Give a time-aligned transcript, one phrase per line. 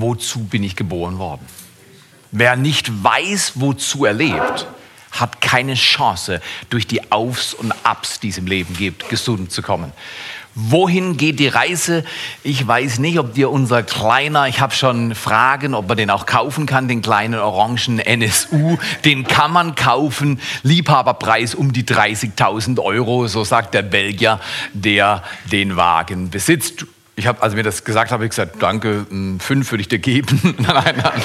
[0.00, 1.46] wozu bin ich geboren worden?
[2.30, 4.66] Wer nicht weiß, wozu er lebt,
[5.12, 9.62] hat keine Chance, durch die Aufs und Abs, die es im Leben gibt, gesund zu
[9.62, 9.92] kommen.
[10.60, 12.04] Wohin geht die Reise?
[12.42, 16.26] Ich weiß nicht, ob dir unser kleiner, ich habe schon Fragen, ob man den auch
[16.26, 18.76] kaufen kann, den kleinen orangen NSU.
[19.04, 24.40] Den kann man kaufen, Liebhaberpreis um die 30.000 Euro, so sagt der Belgier,
[24.72, 26.86] der den Wagen besitzt.
[27.18, 29.04] Ich habe, als mir das gesagt habe, ich gesagt, danke,
[29.40, 30.40] fünf würde ich dir geben.
[30.58, 31.22] nein, nein.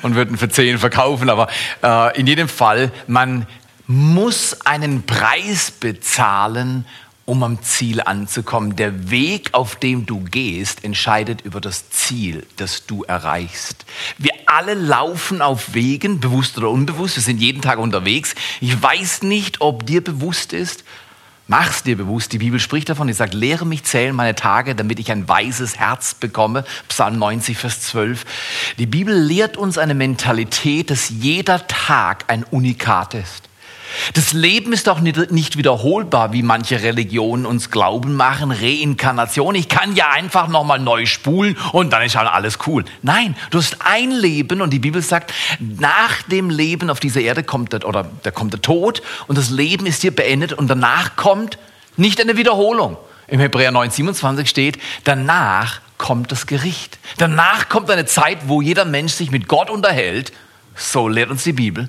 [0.00, 1.28] Und würden für zehn verkaufen.
[1.28, 1.48] Aber
[1.82, 3.46] äh, in jedem Fall, man
[3.86, 6.86] muss einen Preis bezahlen,
[7.26, 8.74] um am Ziel anzukommen.
[8.76, 13.84] Der Weg, auf dem du gehst, entscheidet über das Ziel, das du erreichst.
[14.16, 17.16] Wir alle laufen auf Wegen, bewusst oder unbewusst.
[17.16, 18.34] Wir sind jeden Tag unterwegs.
[18.62, 20.84] Ich weiß nicht, ob dir bewusst ist,
[21.48, 24.98] Mach's dir bewusst, die Bibel spricht davon, die sagt, lehre mich zählen meine Tage, damit
[24.98, 26.64] ich ein weises Herz bekomme.
[26.88, 28.24] Psalm 90, Vers 12.
[28.78, 33.48] Die Bibel lehrt uns eine Mentalität, dass jeder Tag ein Unikat ist.
[34.14, 38.50] Das Leben ist doch nicht wiederholbar, wie manche Religionen uns glauben machen.
[38.50, 39.54] Reinkarnation.
[39.54, 42.84] Ich kann ja einfach nochmal neu spulen und dann ist halt alles cool.
[43.02, 47.42] Nein, du hast ein Leben und die Bibel sagt, nach dem Leben auf dieser Erde
[47.42, 51.16] kommt der, oder da kommt der Tod und das Leben ist hier beendet und danach
[51.16, 51.58] kommt
[51.96, 52.96] nicht eine Wiederholung.
[53.28, 56.98] Im Hebräer 9, 27 steht, danach kommt das Gericht.
[57.18, 60.32] Danach kommt eine Zeit, wo jeder Mensch sich mit Gott unterhält.
[60.74, 61.88] So lehrt uns die Bibel.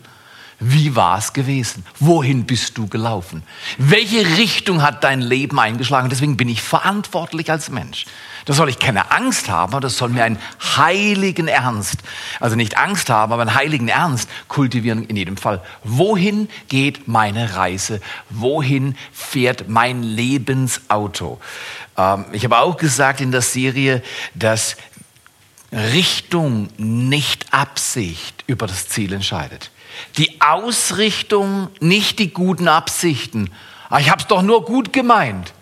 [0.59, 1.85] Wie war es gewesen?
[1.99, 3.43] Wohin bist du gelaufen?
[3.77, 6.09] Welche Richtung hat dein Leben eingeschlagen?
[6.09, 8.05] Deswegen bin ich verantwortlich als Mensch.
[8.45, 10.39] Da soll ich keine Angst haben, aber das soll mir einen
[10.77, 11.97] heiligen Ernst,
[12.39, 15.61] also nicht Angst haben, aber einen heiligen Ernst kultivieren in jedem Fall.
[15.83, 18.01] Wohin geht meine Reise?
[18.29, 21.39] Wohin fährt mein Lebensauto?
[21.97, 24.01] Ähm, ich habe auch gesagt in der Serie,
[24.33, 24.75] dass
[25.71, 29.69] Richtung, nicht Absicht über das Ziel entscheidet.
[30.17, 33.49] Die Ausrichtung, nicht die guten Absichten.
[33.89, 35.53] Ah, ich habe es doch nur gut gemeint.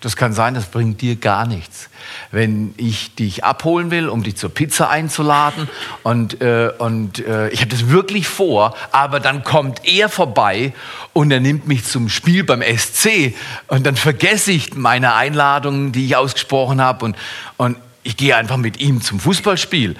[0.00, 1.90] Das kann sein, das bringt dir gar nichts.
[2.30, 5.68] Wenn ich dich abholen will, um dich zur Pizza einzuladen
[6.02, 10.72] und, äh, und äh, ich habe das wirklich vor, aber dann kommt er vorbei
[11.12, 13.34] und er nimmt mich zum Spiel beim SC
[13.66, 17.16] und dann vergesse ich meine Einladung, die ich ausgesprochen habe und,
[17.58, 19.96] und ich gehe einfach mit ihm zum Fußballspiel.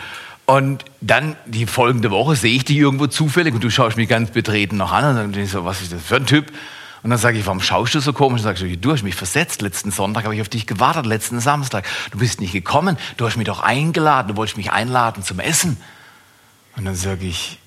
[0.50, 4.32] Und dann die folgende Woche sehe ich dich irgendwo zufällig und du schaust mich ganz
[4.32, 6.50] betreten noch an und dann denke ich so, was ist das für ein Typ?
[7.04, 8.40] Und dann sage ich, warum schaust du so komisch?
[8.40, 9.62] Und sagst du, du hast mich versetzt.
[9.62, 11.86] Letzten Sonntag habe ich auf dich gewartet, letzten Samstag.
[12.10, 12.98] Du bist nicht gekommen.
[13.16, 14.26] Du hast mich doch eingeladen.
[14.26, 15.76] Du wolltest mich einladen zum Essen.
[16.76, 17.60] Und dann sage ich,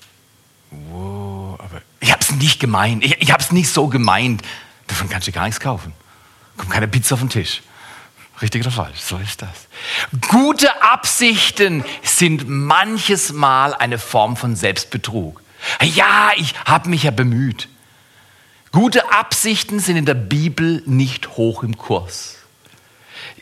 [0.70, 3.02] wow, aber ich habe es nicht gemeint.
[3.02, 4.42] Ich, ich habe es nicht so gemeint.
[4.88, 5.94] Davon kannst du gar nichts kaufen.
[6.58, 7.62] Kommt keine Pizza auf den Tisch.
[8.42, 9.00] Richtig oder falsch?
[9.00, 9.68] So ist das.
[10.28, 15.40] Gute Absichten sind manches Mal eine Form von Selbstbetrug.
[15.80, 17.68] Ja, ich habe mich ja bemüht.
[18.72, 22.38] Gute Absichten sind in der Bibel nicht hoch im Kurs.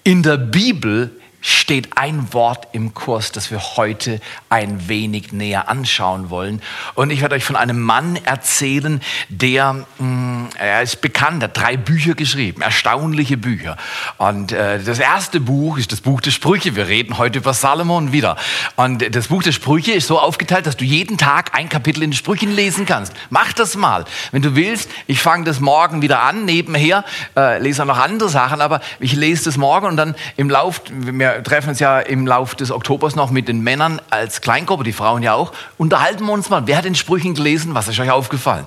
[0.04, 6.30] In der Bibel steht ein Wort im Kurs, das wir heute ein wenig näher anschauen
[6.30, 6.62] wollen.
[6.94, 11.56] Und ich werde euch von einem Mann erzählen, der, mh, mm, er ist bekannt, hat
[11.56, 13.76] drei Bücher geschrieben, erstaunliche Bücher.
[14.18, 16.76] Und äh, das erste Buch ist das Buch der Sprüche.
[16.76, 18.36] Wir reden heute über Salomon wieder.
[18.76, 22.10] Und das Buch der Sprüche ist so aufgeteilt, dass du jeden Tag ein Kapitel in
[22.10, 23.12] den Sprüchen lesen kannst.
[23.30, 24.04] Mach das mal.
[24.30, 27.04] Wenn du willst, ich fange das morgen wieder an, nebenher,
[27.36, 30.82] äh, lese auch noch andere Sachen, aber ich lese das morgen und dann im Lauf,
[30.90, 34.92] wir treffen uns ja im Laufe des Oktobers noch mit den Männern als Kleingruppe, die
[34.92, 35.52] Frauen ja auch.
[35.78, 36.66] Unterhalten wir uns mal.
[36.66, 37.74] Wer hat den Sprüchen gelesen?
[37.74, 38.66] Was ist euch aufgefallen?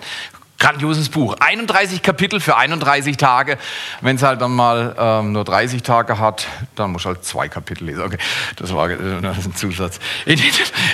[0.58, 1.36] Grandioses Buch.
[1.40, 3.58] 31 Kapitel für 31 Tage.
[4.00, 7.86] Wenn es halt dann mal ähm, nur 30 Tage hat, dann muss halt zwei Kapitel
[7.86, 8.02] lesen.
[8.02, 8.18] Okay,
[8.56, 10.00] das war äh, ein Zusatz.
[10.26, 10.40] In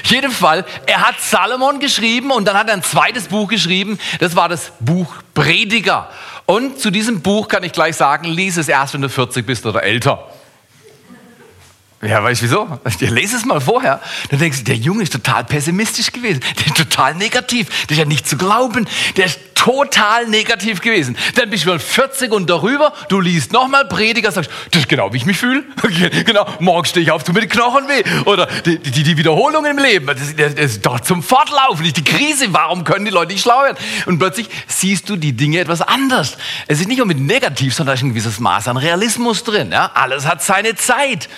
[0.05, 3.99] jedem Fall, er hat Salomon geschrieben und dann hat er ein zweites Buch geschrieben.
[4.19, 6.09] Das war das Buch Prediger.
[6.47, 9.65] Und zu diesem Buch kann ich gleich sagen, lies es erst, wenn du 40 bist
[9.67, 10.27] oder älter.
[12.01, 12.79] Ja, weißt du wieso?
[12.85, 14.01] Ich lese es mal vorher.
[14.29, 16.41] Dann denkst du, der Junge ist total pessimistisch gewesen.
[16.57, 17.67] Der ist total negativ.
[17.85, 18.87] Der ist ja nicht zu glauben.
[19.17, 21.15] Der ist total negativ gewesen.
[21.35, 25.13] Dann bist du mal 40 und darüber, du liest nochmal Prediger, sagst, das ist genau
[25.13, 25.63] wie ich mich fühle.
[26.25, 28.03] genau, morgen stehe ich auf, mir die Knochen weh.
[28.25, 31.97] Oder die, die, die Wiederholung im Leben, das, das, das ist doch zum Fortlaufen, nicht
[31.97, 32.47] die Krise.
[32.49, 33.77] Warum können die Leute nicht schlau werden?
[34.07, 36.37] Und plötzlich siehst du die Dinge etwas anders.
[36.67, 39.71] Es ist nicht nur mit negativ, sondern da ist ein gewisses Maß an Realismus drin.
[39.71, 39.91] Ja?
[39.93, 41.29] Alles hat seine Zeit.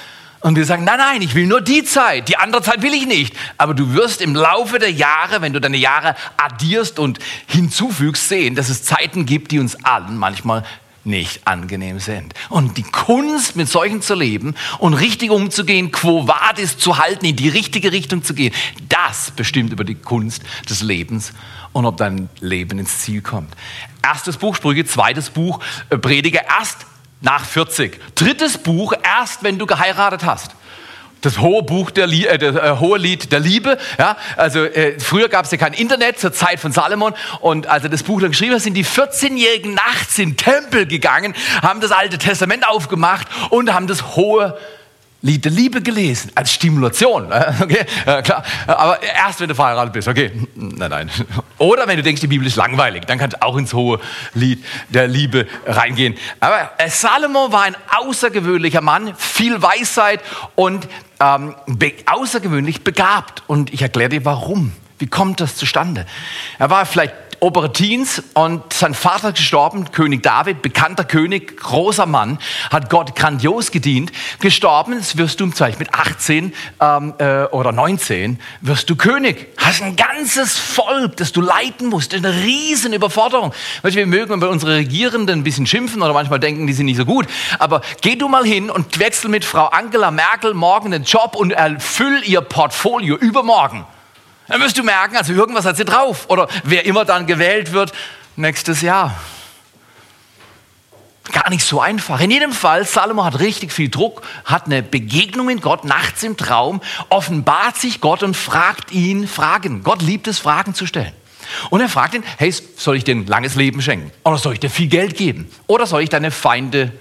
[0.44, 3.08] Und wir sagen, nein, nein, ich will nur die Zeit, die andere Zeit will ich
[3.08, 3.34] nicht.
[3.58, 8.54] Aber du wirst im Laufe der Jahre, wenn du deine Jahre addierst und hinzufügst, sehen,
[8.54, 10.66] dass es Zeiten gibt, die uns allen manchmal
[11.06, 12.34] nicht angenehm sind.
[12.50, 17.38] Und die Kunst, mit solchen zu leben und richtig umzugehen, quo vadis zu halten, in
[17.38, 18.54] die richtige Richtung zu gehen,
[18.90, 21.32] das bestimmt über die Kunst des Lebens
[21.72, 23.54] und ob dein Leben ins Ziel kommt.
[24.02, 26.86] Erstes Buch Sprüche, zweites Buch äh, Prediger, erst
[27.24, 28.00] nach 40.
[28.14, 30.52] Drittes Buch, erst wenn du geheiratet hast
[31.24, 33.78] das hohe Buch der, äh, das äh, hohe Lied der Liebe.
[33.98, 37.84] Ja, also äh, früher gab es ja kein Internet zur Zeit von Salomon und als
[37.84, 41.80] er das Buch dann geschrieben hat, sind die 14-Jährigen nachts in den Tempel gegangen, haben
[41.80, 44.58] das Alte Testament aufgemacht und haben das hohe
[45.24, 47.32] Lied der Liebe gelesen, als Stimulation.
[47.64, 48.44] Okay, ja, klar.
[48.68, 50.32] Aber erst, wenn du verheiratet bist, okay.
[50.56, 51.10] Nein, nein.
[51.58, 54.00] Oder wenn du denkst, die Bibel ist langweilig, dann kannst du auch ins hohe
[54.34, 56.16] Lied der Liebe reingehen.
[56.42, 60.20] Aber äh, Salomo war ein außergewöhnlicher Mann, viel Weisheit
[60.56, 60.90] und
[61.22, 63.44] ähm, be außergewöhnlich begabt.
[63.48, 64.74] Und ich erkläre dir, warum.
[65.00, 66.06] Wie kommt das zustande?
[66.60, 72.40] Er war vielleicht Operatins und sein Vater gestorben, König David, bekannter König, großer Mann,
[72.72, 74.14] hat Gott grandios gedient.
[74.40, 79.48] Gestorben, wirst du vielleicht mit 18 ähm, äh, oder 19, wirst du König.
[79.58, 83.54] Hast ein ganzes Volk, das du leiten musst, eine riesen Überforderung.
[83.82, 86.96] Weißt, wir mögen bei unseren Regierenden ein bisschen schimpfen oder manchmal denken, die sind nicht
[86.96, 87.28] so gut.
[87.60, 91.52] Aber geh du mal hin und wechsel mit Frau Angela Merkel morgen den Job und
[91.52, 93.86] erfüll ihr Portfolio übermorgen.
[94.48, 96.30] Dann wirst du merken, also irgendwas hat sie drauf.
[96.30, 97.94] Oder wer immer dann gewählt wird,
[98.36, 99.18] nächstes Jahr.
[101.32, 102.20] Gar nicht so einfach.
[102.20, 106.36] In jedem Fall, Salomo hat richtig viel Druck, hat eine Begegnung mit Gott nachts im
[106.36, 109.84] Traum, offenbart sich Gott und fragt ihn Fragen.
[109.84, 111.14] Gott liebt es, Fragen zu stellen.
[111.70, 114.12] Und er fragt ihn, hey, soll ich dir ein langes Leben schenken?
[114.24, 115.50] Oder soll ich dir viel Geld geben?
[115.68, 116.92] Oder soll ich deine Feinde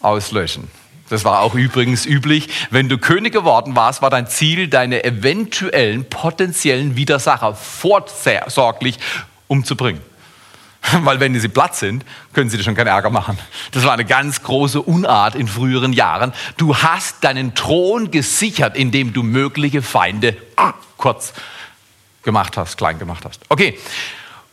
[0.00, 0.68] auslöschen?
[1.08, 2.48] Das war auch übrigens üblich.
[2.70, 8.98] Wenn du König geworden warst, war dein Ziel, deine eventuellen potenziellen Widersacher vorsorglich
[9.46, 10.02] umzubringen.
[10.92, 13.38] Weil wenn sie platt sind, können sie dir schon keinen Ärger machen.
[13.72, 16.32] Das war eine ganz große Unart in früheren Jahren.
[16.56, 20.36] Du hast deinen Thron gesichert, indem du mögliche Feinde
[20.96, 21.32] kurz
[22.22, 23.40] gemacht hast, klein gemacht hast.
[23.48, 23.78] Okay,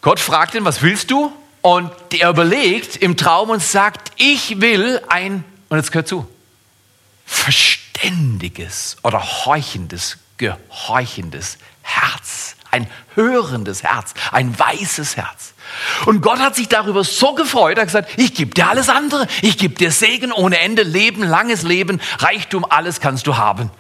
[0.01, 1.31] Gott fragt ihn, was willst du?
[1.61, 6.27] Und er überlegt im Traum und sagt, ich will ein, und jetzt gehört zu,
[7.25, 12.55] verständiges oder horchendes, gehorchendes Herz.
[12.71, 15.53] Ein hörendes Herz, ein weißes Herz.
[16.05, 19.27] Und Gott hat sich darüber so gefreut, er hat gesagt, ich gebe dir alles andere.
[19.41, 23.71] Ich gebe dir Segen ohne Ende, Leben, langes Leben, Reichtum, alles kannst du haben.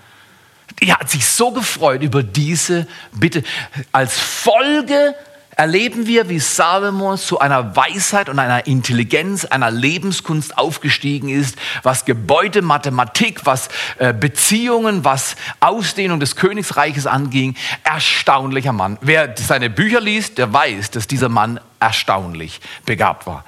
[0.79, 3.43] Er hat sich so gefreut über diese Bitte.
[3.91, 5.15] Als Folge
[5.55, 12.05] erleben wir, wie Salomo zu einer Weisheit und einer Intelligenz, einer Lebenskunst aufgestiegen ist, was
[12.05, 17.55] Gebäude, Mathematik, was äh, Beziehungen, was Ausdehnung des Königsreiches anging.
[17.83, 18.97] Erstaunlicher Mann.
[19.01, 23.43] Wer seine Bücher liest, der weiß, dass dieser Mann erstaunlich begabt war.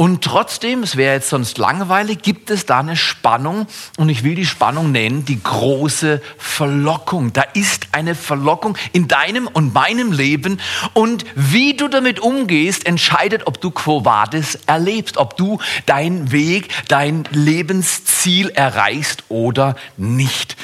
[0.00, 3.66] Und trotzdem, es wäre jetzt sonst langweilig, gibt es da eine Spannung
[3.98, 7.34] und ich will die Spannung nennen, die große Verlockung.
[7.34, 10.58] Da ist eine Verlockung in deinem und meinem Leben
[10.94, 16.70] und wie du damit umgehst, entscheidet, ob du Quo Vadis erlebst, ob du deinen Weg,
[16.88, 20.56] dein Lebensziel erreichst oder nicht.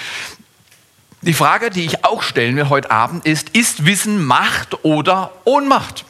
[1.20, 6.06] Die Frage, die ich auch stellen will heute Abend ist, ist Wissen Macht oder Ohnmacht?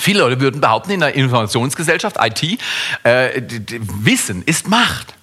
[0.00, 2.58] Viele Leute würden behaupten, in der Informationsgesellschaft, IT,
[3.02, 3.42] äh,
[4.02, 5.14] Wissen ist Macht.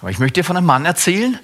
[0.00, 1.38] Aber ich möchte dir von einem Mann erzählen,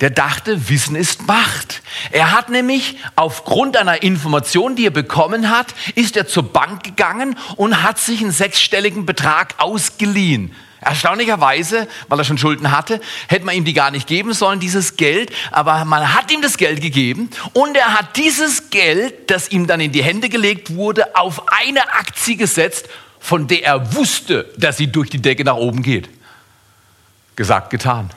[0.00, 1.82] der dachte, Wissen ist Macht.
[2.10, 7.36] Er hat nämlich aufgrund einer Information, die er bekommen hat, ist er zur Bank gegangen
[7.56, 10.54] und hat sich einen sechsstelligen Betrag ausgeliehen.
[10.84, 14.96] Erstaunlicherweise, weil er schon Schulden hatte, hätte man ihm die gar nicht geben sollen, dieses
[14.96, 15.32] Geld.
[15.50, 19.80] Aber man hat ihm das Geld gegeben und er hat dieses Geld, das ihm dann
[19.80, 22.88] in die Hände gelegt wurde, auf eine Aktie gesetzt,
[23.18, 26.10] von der er wusste, dass sie durch die Decke nach oben geht.
[27.36, 28.10] Gesagt, getan.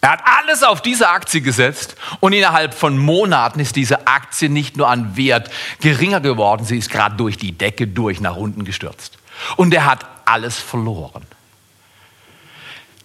[0.00, 4.76] Er hat alles auf diese Aktie gesetzt und innerhalb von Monaten ist diese Aktie nicht
[4.76, 5.48] nur an Wert
[5.80, 9.18] geringer geworden, sie ist gerade durch die Decke durch nach unten gestürzt.
[9.56, 11.24] Und er hat alles verloren.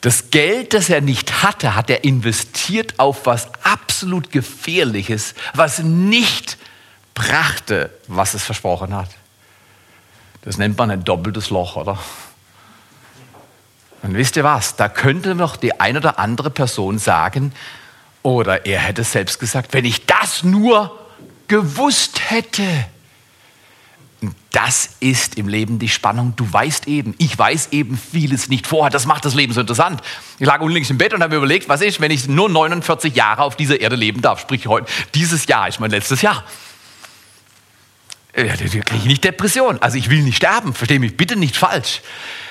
[0.07, 6.57] Das Geld, das er nicht hatte, hat er investiert auf was absolut Gefährliches, was nicht
[7.13, 9.09] brachte, was es versprochen hat.
[10.43, 11.99] Das nennt man ein doppeltes Loch, oder?
[14.01, 14.77] Und wisst ihr was?
[14.77, 17.51] Da könnte noch die eine oder andere Person sagen,
[18.23, 20.97] oder er hätte selbst gesagt, wenn ich das nur
[21.49, 22.85] gewusst hätte.
[24.51, 26.33] Das ist im Leben die Spannung.
[26.35, 28.89] Du weißt eben, ich weiß eben vieles nicht vorher.
[28.89, 30.01] Das macht das Leben so interessant.
[30.39, 33.15] Ich lag unlängst im Bett und habe mir überlegt, was ist, wenn ich nur 49
[33.15, 34.39] Jahre auf dieser Erde leben darf?
[34.39, 36.43] Sprich, heute, dieses Jahr ist mein letztes Jahr.
[38.33, 39.81] äh, kriege ich nicht Depression.
[39.81, 42.01] Also ich will nicht sterben, verstehe mich bitte nicht falsch.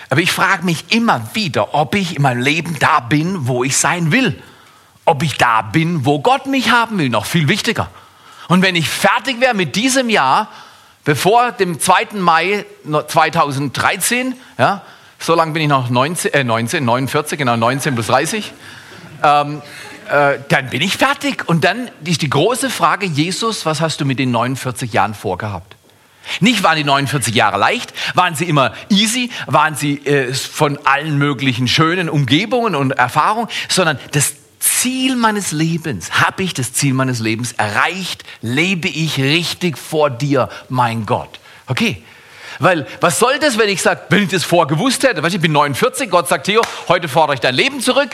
[0.09, 3.77] Aber ich frage mich immer wieder, ob ich in meinem Leben da bin, wo ich
[3.77, 4.41] sein will.
[5.05, 7.91] Ob ich da bin, wo Gott mich haben will, noch viel wichtiger.
[8.49, 10.49] Und wenn ich fertig wäre mit diesem Jahr,
[11.07, 12.09] bevor dem 2.
[12.19, 14.83] Mai 2013, ja,
[15.19, 18.53] so lange bin ich noch 19, äh 19 49, genau 19 plus 30,
[19.23, 19.63] ähm,
[20.11, 21.49] äh, dann bin ich fertig.
[21.49, 25.77] Und dann ist die große Frage, Jesus, was hast du mit den 49 Jahren vorgehabt?
[26.41, 31.19] Nicht waren die 49 Jahre leicht, waren sie immer easy, waren sie äh, von allen
[31.19, 34.36] möglichen schönen Umgebungen und Erfahrungen, sondern das
[34.77, 40.51] Ziel meines Lebens, habe ich das Ziel meines Lebens erreicht, lebe ich richtig vor dir,
[40.69, 41.41] mein Gott.
[41.67, 42.03] Okay,
[42.59, 45.53] weil was soll das, wenn ich sage, wenn ich das vorgewusst hätte, weißt, ich bin
[45.53, 48.11] 49, Gott sagt, Theo, heute fordere ich dein Leben zurück,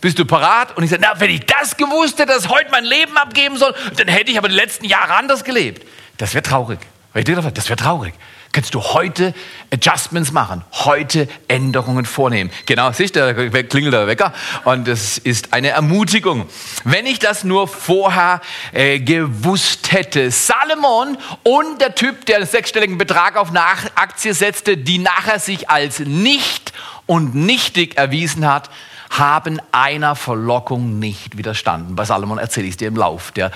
[0.00, 0.76] bist du parat?
[0.76, 3.56] Und ich sage, na, wenn ich das gewusst hätte, dass ich heute mein Leben abgeben
[3.58, 5.86] soll, dann hätte ich aber die letzten Jahre anders gelebt.
[6.16, 6.78] Das wäre traurig.
[7.12, 8.14] Das wäre traurig.
[8.52, 9.34] Kannst du heute
[9.72, 12.50] Adjustments machen, heute Änderungen vornehmen.
[12.64, 14.32] Genau, siehst du, da klingelt der Wecker
[14.64, 16.46] und das ist eine Ermutigung.
[16.84, 18.40] Wenn ich das nur vorher
[18.72, 20.30] äh, gewusst hätte.
[20.30, 25.68] Salomon und der Typ, der einen sechsstelligen Betrag auf eine Aktie setzte, die nachher sich
[25.68, 26.72] als nicht
[27.06, 28.70] und nichtig erwiesen hat,
[29.10, 31.96] haben einer Verlockung nicht widerstanden.
[31.96, 33.50] Bei Salomon erzähle ich es dir im Lauf der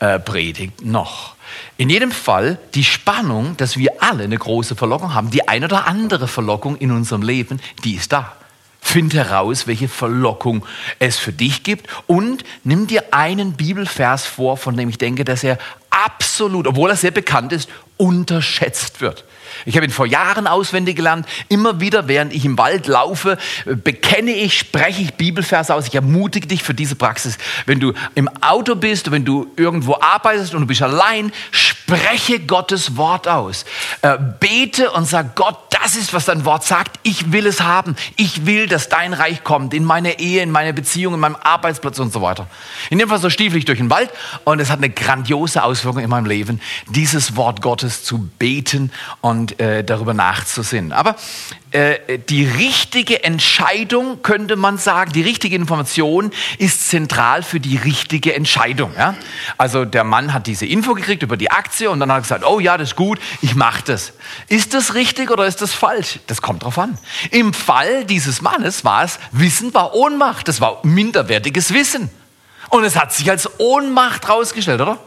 [0.00, 1.37] äh, Predigt noch.
[1.76, 5.86] In jedem Fall die Spannung, dass wir alle eine große Verlockung haben, die eine oder
[5.86, 8.34] andere Verlockung in unserem Leben, die ist da.
[8.80, 10.64] Find heraus, welche Verlockung
[10.98, 15.44] es für dich gibt und nimm dir einen Bibelvers vor, von dem ich denke, dass
[15.44, 15.58] er
[15.90, 19.24] absolut, obwohl er sehr bekannt ist, unterschätzt wird.
[19.68, 21.26] Ich habe ihn vor Jahren auswendig gelernt.
[21.50, 25.86] Immer wieder, während ich im Wald laufe, bekenne ich, spreche ich Bibelverse aus.
[25.86, 27.36] Ich ermutige dich für diese Praxis.
[27.66, 32.96] Wenn du im Auto bist, wenn du irgendwo arbeitest und du bist allein, spreche Gottes
[32.96, 33.66] Wort aus.
[34.00, 36.98] Äh, bete und sag Gott, das ist, was dein Wort sagt.
[37.02, 37.96] Ich will es haben.
[38.16, 41.98] Ich will, dass dein Reich kommt in meine Ehe, in meine Beziehung, in meinem Arbeitsplatz
[41.98, 42.46] und so weiter.
[42.90, 44.10] In dem Fall so stiefel ich durch den Wald
[44.44, 49.57] und es hat eine grandiose Auswirkung in meinem Leben, dieses Wort Gottes zu beten und
[49.58, 50.92] äh, darüber nachzusinnen.
[50.92, 51.16] Aber
[51.70, 58.34] äh, die richtige Entscheidung, könnte man sagen, die richtige Information ist zentral für die richtige
[58.34, 58.92] Entscheidung.
[58.96, 59.14] Ja?
[59.56, 62.44] Also der Mann hat diese Info gekriegt über die Aktie und dann hat er gesagt,
[62.46, 64.12] oh ja, das ist gut, ich mache das.
[64.48, 66.20] Ist das richtig oder ist das falsch?
[66.26, 66.96] Das kommt drauf an.
[67.30, 72.10] Im Fall dieses Mannes war es, Wissen war Ohnmacht, das war minderwertiges Wissen.
[72.70, 74.98] Und es hat sich als Ohnmacht rausgestellt, oder?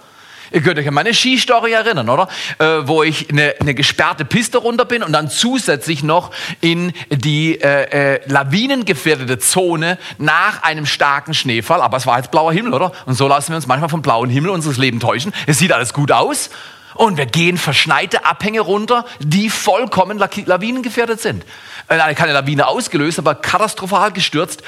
[0.51, 2.27] Ihr könnt euch an meine Skistory erinnern, oder?
[2.59, 7.61] Äh, wo ich eine, eine gesperrte Piste runter bin und dann zusätzlich noch in die
[7.61, 11.81] äh, äh, lawinengefährdete Zone nach einem starken Schneefall.
[11.81, 12.91] Aber es war jetzt blauer Himmel, oder?
[13.05, 15.33] Und so lassen wir uns manchmal vom blauen Himmel unseres Lebens täuschen.
[15.47, 16.49] Es sieht alles gut aus.
[16.95, 21.45] Und wir gehen verschneite Abhänge runter, die vollkommen lawinengefährdet sind.
[21.87, 24.63] Äh, keine Lawine ausgelöst, aber katastrophal gestürzt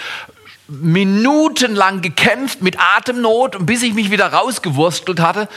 [0.67, 5.47] minutenlang gekämpft mit Atemnot, bis ich mich wieder rausgewurstelt hatte.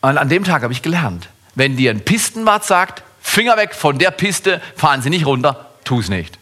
[0.00, 3.98] Und an dem Tag habe ich gelernt, wenn dir ein Pistenwart sagt, Finger weg von
[3.98, 6.38] der Piste, fahren Sie nicht runter, tu es nicht.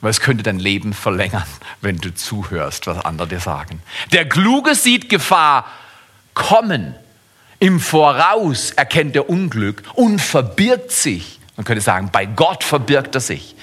[0.00, 1.46] Weil es könnte dein Leben verlängern,
[1.80, 3.82] wenn du zuhörst, was andere dir sagen.
[4.12, 5.66] Der Kluge sieht Gefahr
[6.34, 6.94] kommen.
[7.60, 13.20] Im Voraus erkennt er Unglück und verbirgt sich man könnte sagen, bei Gott verbirgt er
[13.20, 13.54] sich.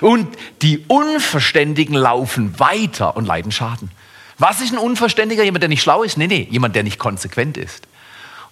[0.00, 3.92] Und die Unverständigen laufen weiter und leiden Schaden.
[4.38, 5.44] Was ist ein Unverständiger?
[5.44, 6.18] Jemand, der nicht schlau ist?
[6.18, 7.86] Nee, nee, jemand, der nicht konsequent ist.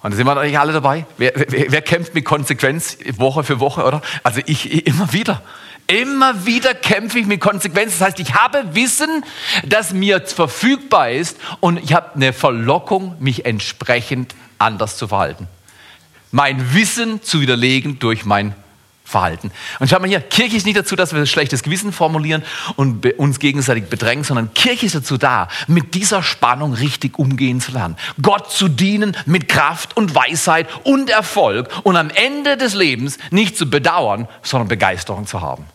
[0.05, 1.05] Und da sind wir natürlich alle dabei.
[1.19, 4.03] Wer, wer, wer, kämpft mit Konsequenz Woche für Woche, oder?
[4.23, 5.43] Also ich immer wieder.
[5.89, 7.99] Immer wieder kämpfe ich mit Konsequenz.
[7.99, 9.25] Das heißt, ich habe Wissen,
[9.67, 15.49] das mir verfügbar ist und ich habe eine Verlockung, mich entsprechend anders zu verhalten.
[16.31, 18.55] Mein Wissen zu widerlegen durch mein
[19.13, 19.53] Verhalten.
[19.79, 22.43] Und schau mal hier, Kirche ist nicht dazu, dass wir ein schlechtes Gewissen formulieren
[22.77, 27.73] und uns gegenseitig bedrängen, sondern Kirche ist dazu da, mit dieser Spannung richtig umgehen zu
[27.73, 27.97] lernen.
[28.21, 33.57] Gott zu dienen mit Kraft und Weisheit und Erfolg und am Ende des Lebens nicht
[33.57, 35.67] zu bedauern, sondern Begeisterung zu haben.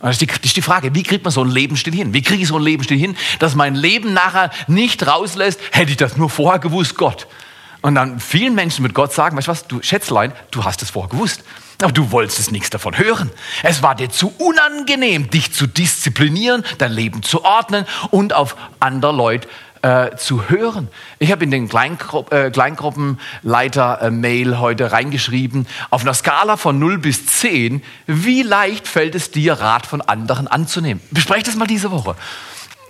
[0.00, 2.14] Das ist, die, das ist die Frage, wie kriegt man so einen Lebensstil hin?
[2.14, 5.98] Wie kriege ich so einen Lebensstil hin, dass mein Leben nachher nicht rauslässt, hätte ich
[5.98, 7.26] das nur vorher gewusst, Gott.
[7.82, 10.90] Und dann vielen Menschen mit Gott sagen, weißt du was, du Schätzlein, du hast es
[10.90, 11.44] vorher gewusst.
[11.82, 13.30] Aber du wolltest nichts davon hören.
[13.62, 19.12] Es war dir zu unangenehm, dich zu disziplinieren, dein Leben zu ordnen und auf andere
[19.12, 19.48] Leute
[19.82, 20.88] äh, zu hören.
[21.18, 27.24] Ich habe in den Kleingru äh, Kleingruppenleiter-Mail heute reingeschrieben, auf einer Skala von 0 bis
[27.26, 31.02] 10, wie leicht fällt es dir, Rat von anderen anzunehmen?
[31.10, 32.14] Besprecht das mal diese Woche.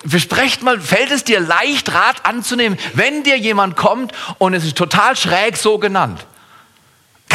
[0.02, 4.76] Besprecht mal, fällt es dir leicht, Rat anzunehmen, wenn dir jemand kommt und es ist
[4.76, 6.26] total schräg so genannt?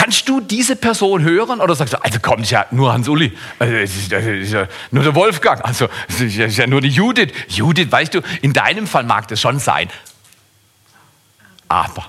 [0.06, 3.74] Kannst du diese Person hören oder sagst du, also komm, ist ja nur Hans-Uli, also,
[3.74, 7.34] ist, ist ja nur der Wolfgang, also ist ja nur die Judith.
[7.48, 9.90] Judith, weißt du, in deinem Fall mag das schon sein.
[11.70, 12.06] Aber.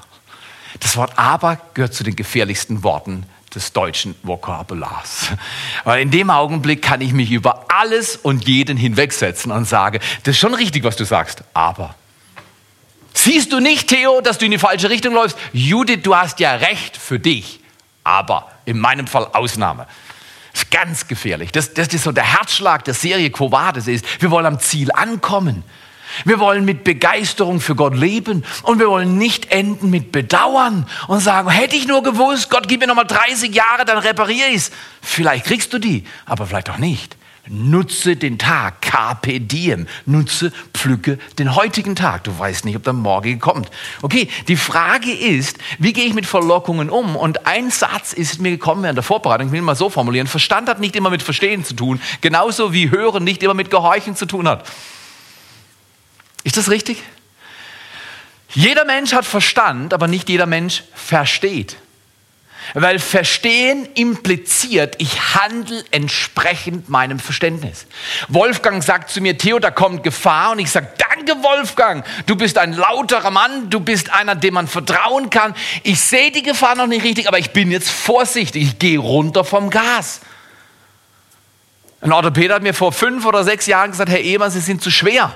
[0.81, 3.25] Das Wort aber gehört zu den gefährlichsten Worten
[3.55, 5.29] des deutschen Vokabulars.
[5.85, 10.35] Weil in dem Augenblick kann ich mich über alles und jeden hinwegsetzen und sage, das
[10.35, 11.95] ist schon richtig, was du sagst, aber.
[13.15, 15.39] Siehst du nicht, Theo, dass du in die falsche Richtung läufst?
[15.55, 17.61] Judith, du hast ja recht für dich,
[18.07, 19.87] aber in meinem Fall Ausnahme.
[20.53, 21.53] Das ist ganz gefährlich.
[21.53, 24.23] Das, das ist so der Herzschlag der Serie Quo Vadis ist.
[24.23, 25.65] Wir wollen am Ziel ankommen.
[26.25, 31.21] Wir wollen mit Begeisterung für Gott leben und wir wollen nicht enden mit Bedauern und
[31.21, 34.57] sagen, hätte ich nur gewusst, Gott gib mir noch mal 30 Jahre, dann repariere ich
[34.57, 34.71] es.
[35.03, 37.16] Vielleicht kriegst du die, aber vielleicht auch nicht.
[37.49, 39.87] Nutze den Tag, carpe diem.
[40.05, 42.25] Nutze, pflücke den heutigen Tag.
[42.25, 43.71] Du weißt nicht, ob der Morgen kommt.
[44.03, 47.15] Okay, die Frage ist, wie gehe ich mit Verlockungen um?
[47.15, 50.27] Und ein Satz ist mir gekommen während der Vorbereitung, ich will ihn mal so formulieren.
[50.27, 54.17] Verstand hat nicht immer mit Verstehen zu tun, genauso wie Hören nicht immer mit Gehorchen
[54.17, 54.67] zu tun hat.
[56.43, 57.03] Ist das richtig?
[58.51, 61.77] Jeder Mensch hat Verstand, aber nicht jeder Mensch versteht.
[62.75, 67.87] Weil Verstehen impliziert, ich handle entsprechend meinem Verständnis.
[68.29, 70.53] Wolfgang sagt zu mir, Theo, da kommt Gefahr.
[70.53, 74.69] Und ich sage, danke Wolfgang, du bist ein lauterer Mann, du bist einer, dem man
[74.69, 75.55] vertrauen kann.
[75.83, 79.45] Ich sehe die Gefahr noch nicht richtig, aber ich bin jetzt vorsichtig, ich gehe runter
[79.45, 80.21] vom Gas.
[82.01, 84.91] Ein Orthopäde hat mir vor fünf oder sechs Jahren gesagt, Herr Eber, Sie sind zu
[84.91, 85.35] schwer.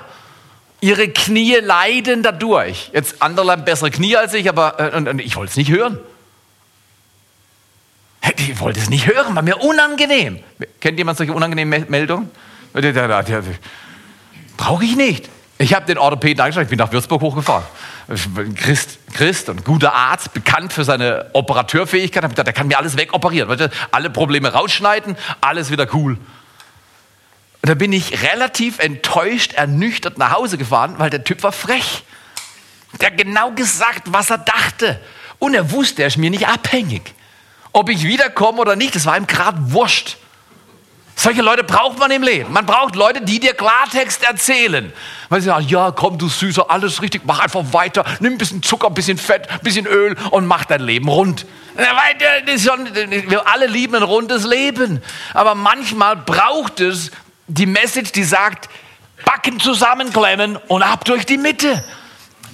[0.79, 2.89] Ihre Knie leiden dadurch.
[2.93, 5.99] Jetzt andere haben bessere Knie als ich, aber äh, ich wollte es nicht hören.
[8.37, 10.39] Ich wollte es nicht hören, war mir unangenehm.
[10.79, 12.29] Kennt jemand solche unangenehmen Meldungen?
[14.57, 15.29] Brauche ich nicht.
[15.57, 17.63] Ich habe den Orthopäden angeschaut, ich bin nach Würzburg hochgefahren.
[18.55, 22.21] Christ, Christ und guter Arzt, bekannt für seine Operateurfähigkeit.
[22.21, 23.69] Ich habe gedacht, der kann mir alles wegoperieren.
[23.91, 26.13] Alle Probleme rausschneiden, alles wieder cool.
[26.13, 32.03] Und da bin ich relativ enttäuscht, ernüchtert nach Hause gefahren, weil der Typ war frech.
[32.99, 34.99] Der hat genau gesagt, was er dachte.
[35.37, 37.13] Und er wusste, er ist mir nicht abhängig.
[37.73, 40.17] Ob ich wiederkomme oder nicht, das war ihm gerade wurscht.
[41.15, 42.51] Solche Leute braucht man im Leben.
[42.51, 44.91] Man braucht Leute, die dir Klartext erzählen.
[45.29, 48.63] Weil sie sagen, ja, komm, du Süßer, alles richtig, mach einfach weiter, nimm ein bisschen
[48.63, 51.45] Zucker, ein bisschen Fett, ein bisschen Öl und mach dein Leben rund.
[51.75, 55.01] Wir alle lieben ein rundes Leben.
[55.33, 57.11] Aber manchmal braucht es
[57.47, 58.69] die Message, die sagt,
[59.23, 61.83] Backen zusammenklemmen und ab durch die Mitte.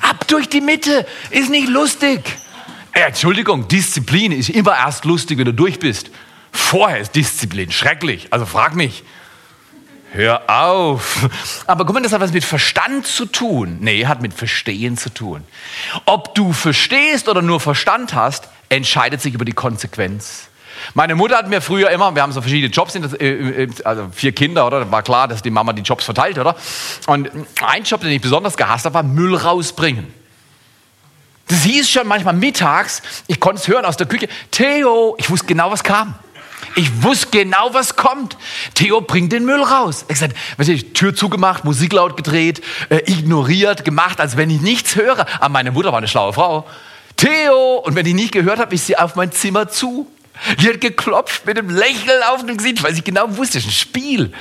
[0.02, 1.06] Ab durch die Mitte.
[1.30, 2.22] Ist nicht lustig.
[2.98, 6.10] Äh, Entschuldigung, Disziplin ist immer erst lustig, wenn du durch bist.
[6.52, 8.30] Vorher ist Disziplin schrecklich.
[8.32, 9.04] Also frag mich.
[10.14, 11.30] Hör auf.
[11.68, 13.78] Aber guck mal, das hat was mit Verstand zu tun.
[13.82, 15.44] Nee, hat mit Verstehen zu tun.
[16.06, 20.48] Ob du verstehst oder nur Verstand hast, entscheidet sich über die Konsequenz.
[20.96, 24.66] Meine Mutter hat mir früher immer, wir haben so verschiedene Jobs, äh, also vier Kinder,
[24.66, 24.90] oder?
[24.92, 26.56] War klar, dass die Mama die Jobs verteilt, oder?
[27.06, 27.30] Und
[27.64, 30.17] ein Job, den ich besonders gehasst habe, war Müll rausbringen.
[31.48, 35.48] Das hieß schon manchmal mittags, ich konnte es hören aus der Küche, Theo, ich wusste
[35.48, 36.16] genau, was kam.
[36.76, 38.38] Ich wusste genau, was kommt.
[38.74, 40.04] Theo bringt den Müll raus.
[40.04, 44.62] Ich gesagt, weißt du, Tür zugemacht, Musik laut gedreht, äh, ignoriert, gemacht, als wenn ich
[44.62, 45.26] nichts höre.
[45.40, 46.68] Aber meine Mutter war eine schlaue Frau.
[47.16, 47.78] Theo!
[47.84, 50.08] Und wenn ich nicht gehört habe, ist sie auf mein Zimmer zu.
[50.60, 53.72] Die hat geklopft mit einem Lächeln auf dem Gesicht, weil sie genau wusste, es ist
[53.72, 54.34] ein Spiel.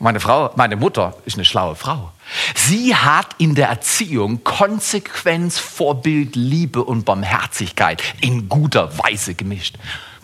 [0.00, 2.10] Meine Frau, meine Mutter ist eine schlaue Frau.
[2.54, 9.76] Sie hat in der Erziehung Konsequenz, Vorbild, Liebe und Barmherzigkeit in guter Weise gemischt.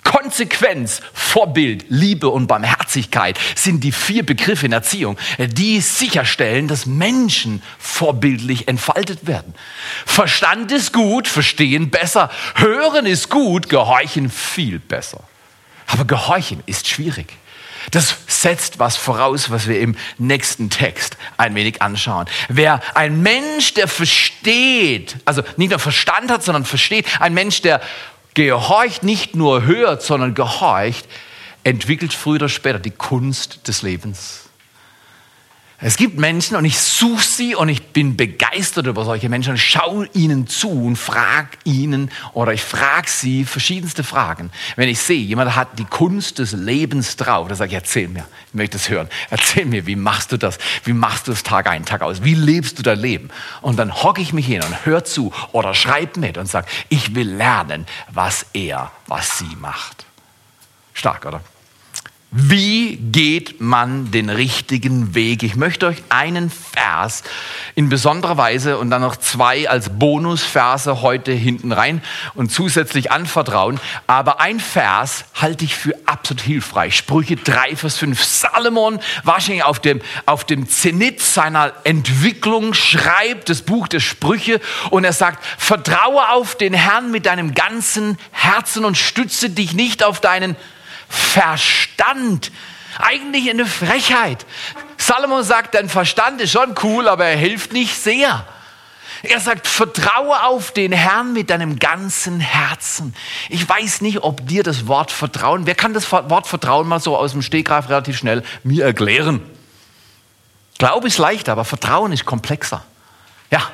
[0.03, 7.63] Konsequenz, Vorbild, Liebe und Barmherzigkeit sind die vier Begriffe in Erziehung, die sicherstellen, dass Menschen
[7.79, 9.55] vorbildlich entfaltet werden.
[10.07, 12.31] Verstand ist gut, verstehen besser.
[12.57, 15.23] Hören ist gut, gehorchen viel besser.
[15.87, 17.37] Aber gehorchen ist schwierig.
[17.91, 22.27] Das setzt was voraus, was wir im nächsten Text ein wenig anschauen.
[22.49, 27.81] Wer ein Mensch, der versteht, also nicht nur Verstand hat, sondern versteht, ein Mensch, der
[28.35, 31.07] gehorcht, nicht nur hört, sondern gehorcht,
[31.65, 34.50] entwickelt früher oder später die Kunst des Lebens.
[35.83, 39.59] Es gibt Menschen und ich suche sie und ich bin begeistert über solche Menschen und
[39.59, 44.51] schaue ihnen zu und frage ihnen oder ich frage sie verschiedenste Fragen.
[44.77, 48.27] Wenn ich sehe, jemand hat die Kunst des Lebens drauf, dann sage ich, erzähl mir,
[48.49, 49.09] ich möchte es hören.
[49.31, 50.59] Erzähl mir, wie machst du das?
[50.85, 52.23] Wie machst du es Tag ein, Tag aus?
[52.23, 53.31] Wie lebst du dein Leben?
[53.63, 57.15] Und dann hocke ich mich hin und höre zu oder schreibe mit und sage, ich
[57.15, 60.05] will lernen, was er, was sie macht.
[60.93, 61.41] Stark, oder?
[62.33, 65.43] Wie geht man den richtigen Weg?
[65.43, 67.25] Ich möchte euch einen Vers
[67.75, 72.01] in besonderer Weise und dann noch zwei als Bonusverse heute hinten rein
[72.35, 73.81] und zusätzlich anvertrauen.
[74.07, 76.97] Aber ein Vers halte ich für absolut hilfreich.
[76.97, 78.23] Sprüche 3, Vers 5.
[78.23, 85.03] Salomon, wahrscheinlich auf dem, auf dem Zenit seiner Entwicklung, schreibt das Buch der Sprüche und
[85.03, 90.21] er sagt, vertraue auf den Herrn mit deinem ganzen Herzen und stütze dich nicht auf
[90.21, 90.55] deinen
[91.11, 92.51] Verstand.
[92.99, 94.47] Eigentlich eine Frechheit.
[94.97, 98.47] Salomon sagt, dein Verstand ist schon cool, aber er hilft nicht sehr.
[99.23, 103.15] Er sagt, vertraue auf den Herrn mit deinem ganzen Herzen.
[103.51, 107.17] Ich weiß nicht, ob dir das Wort Vertrauen, wer kann das Wort Vertrauen mal so
[107.17, 109.43] aus dem Stegreif relativ schnell mir erklären?
[110.79, 112.83] Glaube ist leichter, aber Vertrauen ist komplexer.
[113.51, 113.71] Ja,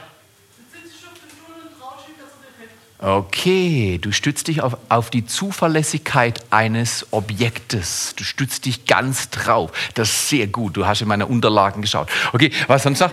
[2.99, 8.15] Okay, du stützt dich auf, auf die Zuverlässigkeit eines Objektes.
[8.17, 9.71] Du stützt dich ganz drauf.
[9.95, 10.79] Das ist sehr gut.
[10.79, 12.09] Du hast in meine Unterlagen geschaut.
[12.33, 13.11] Okay, was sonst noch?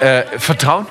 [0.00, 0.86] Äh, Vertrauen?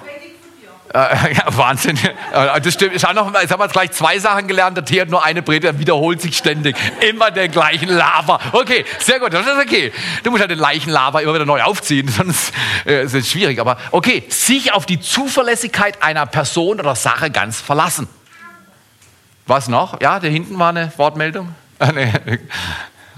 [0.92, 1.98] Äh, ja, Wahnsinn.
[2.34, 2.96] Äh, das stimmt.
[2.96, 4.76] Ich habe jetzt haben wir gleich zwei Sachen gelernt.
[4.76, 6.76] Der Tee hat nur eine Predigt, der wiederholt sich ständig.
[7.08, 8.40] Immer den gleichen Lava.
[8.54, 9.92] Okay, sehr gut, das ist okay.
[10.24, 12.54] Du musst ja den gleichen Lava immer wieder neu aufziehen, sonst
[12.88, 13.60] äh, ist es schwierig.
[13.60, 18.08] Aber okay, sich auf die Zuverlässigkeit einer Person oder Sache ganz verlassen.
[19.52, 20.00] Was noch?
[20.00, 21.54] Ja, da hinten war eine Wortmeldung.
[21.78, 22.10] Ah, nee.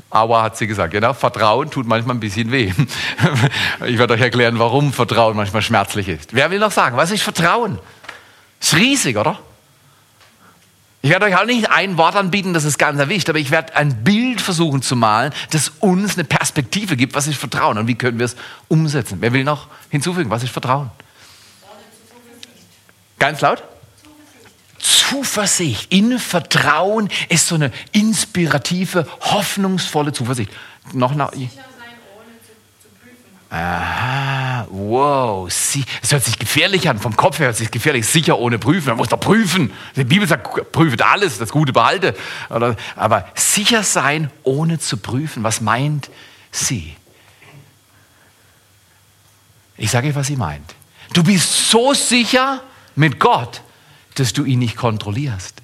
[0.10, 0.92] Aua hat sie gesagt.
[0.92, 2.74] Genau, Vertrauen tut manchmal ein bisschen weh.
[3.86, 6.34] Ich werde euch erklären, warum Vertrauen manchmal schmerzlich ist.
[6.34, 7.78] Wer will noch sagen, was ist Vertrauen?
[8.60, 9.38] Ist riesig, oder?
[11.04, 13.76] Ich werde euch auch nicht ein Wort anbieten, das es ganz erwischt, aber ich werde
[13.76, 17.14] ein Bild versuchen zu malen, das uns eine Perspektive gibt.
[17.14, 18.36] Was ist Vertrauen und wie können wir es
[18.70, 19.20] umsetzen?
[19.20, 20.90] Wer will noch hinzufügen, was ist Vertrauen?
[23.20, 23.62] Ganz laut?
[24.84, 30.52] Zuversicht, in Vertrauen ist so eine inspirative, hoffnungsvolle Zuversicht.
[30.92, 31.32] Noch nach.
[33.50, 35.78] Aha, wow, es
[36.12, 39.10] hört sich gefährlich an, vom Kopf her hört sich gefährlich, sicher ohne prüfen, man muss
[39.10, 39.72] doch prüfen.
[39.96, 42.16] Die Bibel sagt, prüft alles, das Gute behalte.
[42.50, 46.10] Aber sicher sein, ohne zu prüfen, was meint
[46.52, 46.96] sie?
[49.78, 50.74] Ich sage euch, was sie meint.
[51.14, 52.62] Du bist so sicher
[52.96, 53.62] mit Gott,
[54.16, 55.62] dass du ihn nicht kontrollierst.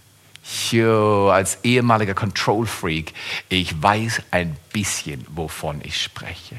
[0.72, 3.14] Jo, als ehemaliger Control Freak,
[3.50, 6.56] ich weiß ein bisschen, wovon ich spreche.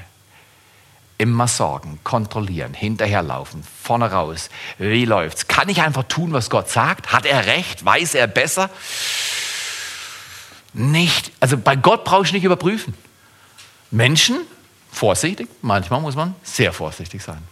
[1.19, 4.49] Immer sorgen, kontrollieren, hinterherlaufen, vorne raus.
[4.79, 5.49] Wie läuft's?
[5.49, 7.13] Kann ich einfach tun, was Gott sagt?
[7.13, 7.85] Hat er recht?
[7.85, 8.71] Weiß er besser?
[10.73, 11.33] Nicht.
[11.41, 12.95] Also bei Gott brauche ich nicht überprüfen.
[13.91, 14.39] Menschen,
[14.91, 17.43] vorsichtig, manchmal muss man sehr vorsichtig sein.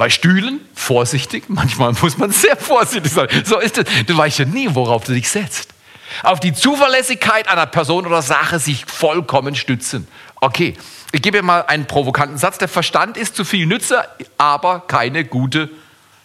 [0.00, 3.28] Bei Stühlen vorsichtig, manchmal muss man sehr vorsichtig sein.
[3.44, 3.84] So ist es.
[4.06, 5.74] Du weißt ja nie, worauf du dich setzt.
[6.22, 10.08] Auf die Zuverlässigkeit einer Person oder Sache sich vollkommen stützen.
[10.36, 10.74] Okay,
[11.12, 12.56] ich gebe mal einen provokanten Satz.
[12.56, 14.02] Der Verstand ist zu viel Nütze,
[14.38, 15.68] aber keine gute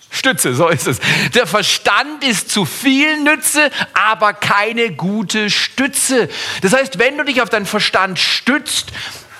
[0.09, 0.55] Stütze.
[0.55, 1.01] So ist es.
[1.33, 6.29] Der Verstand ist zu viel Nütze, aber keine gute Stütze.
[6.61, 8.93] Das heißt, wenn du dich auf deinen Verstand stützt,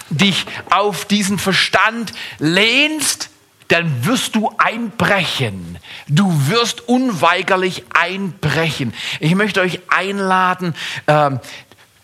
[0.10, 3.30] dich auf diesen Verstand lehnst,
[3.68, 5.78] dann wirst du einbrechen.
[6.08, 8.94] Du wirst unweigerlich einbrechen.
[9.20, 10.76] Ich möchte euch einladen,
[11.08, 11.40] ähm,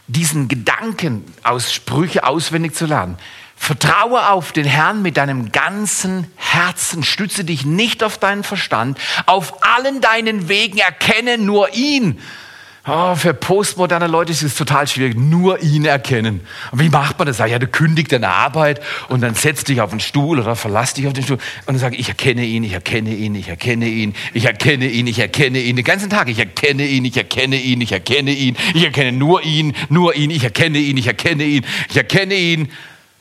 [0.08, 3.17] diesen Gedanken aus Sprüche auswendig zu lernen.
[3.56, 7.04] Vertraue auf den Herrn mit deinem ganzen Herzen.
[7.04, 8.97] Stütze dich nicht auf deinen Verstand.
[9.28, 12.19] Auf allen deinen Wegen erkenne nur ihn
[12.88, 16.41] Oh, für postmoderne Leute ist es total schwierig, nur ihn erkennen.
[16.72, 17.38] Und wie macht man das?
[17.38, 21.06] Ja, du kündigst deine Arbeit und dann setzt dich auf den Stuhl oder verlass dich
[21.06, 24.15] auf den Stuhl und dann sag ich erkenne ihn, ich erkenne ihn, ich erkenne ihn,
[24.34, 27.82] ich erkenne ihn, ich erkenne ihn, den ganzen Tag, ich erkenne ihn, ich erkenne ihn,
[27.82, 31.63] ich erkenne ihn, ich erkenne nur ihn, nur ihn, ich erkenne ihn, ich erkenne ihn,
[31.88, 32.72] ich erkenne ihn.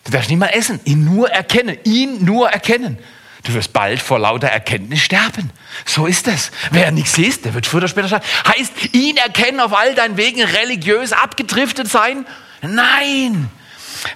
[0.05, 2.97] Du darfst nicht mal essen, ihn nur erkennen, ihn nur erkennen.
[3.45, 5.51] Du wirst bald vor lauter Erkenntnis sterben.
[5.87, 6.51] So ist es.
[6.71, 8.27] Wer nichts ist, der wird früher oder später sterben.
[8.47, 12.27] Heißt, ihn erkennen auf all deinen Wegen religiös abgedriftet sein?
[12.63, 13.51] Nein.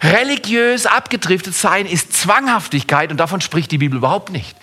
[0.03, 4.57] Religiös abgedriftet sein ist Zwanghaftigkeit und davon spricht die Bibel überhaupt nicht.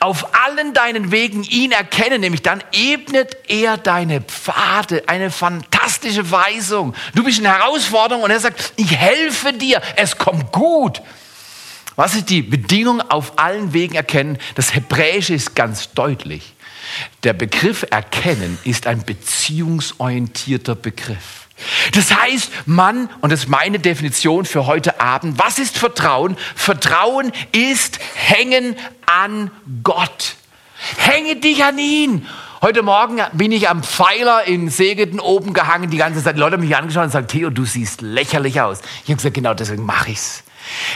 [0.00, 6.94] Auf allen deinen Wegen ihn erkennen, nämlich dann ebnet er deine Pfade, eine fantastische Weisung.
[7.14, 11.02] Du bist in Herausforderung und er sagt, ich helfe dir, es kommt gut.
[11.96, 14.38] Was ist die Bedingung auf allen Wegen erkennen?
[14.54, 16.54] Das Hebräische ist ganz deutlich.
[17.22, 21.48] Der Begriff erkennen ist ein beziehungsorientierter Begriff.
[21.92, 26.36] Das heißt, Mann, und das ist meine Definition für heute Abend, was ist Vertrauen?
[26.56, 28.76] Vertrauen ist Hängen
[29.06, 29.50] an
[29.82, 30.34] Gott.
[30.98, 32.26] Hänge dich an ihn
[32.64, 36.36] Heute Morgen bin ich am Pfeiler in Segeten oben gehangen, die ganze Zeit.
[36.36, 38.80] Die Leute haben mich angeschaut und gesagt, Theo, du siehst lächerlich aus.
[39.02, 40.44] Ich habe gesagt, genau deswegen mache ich's.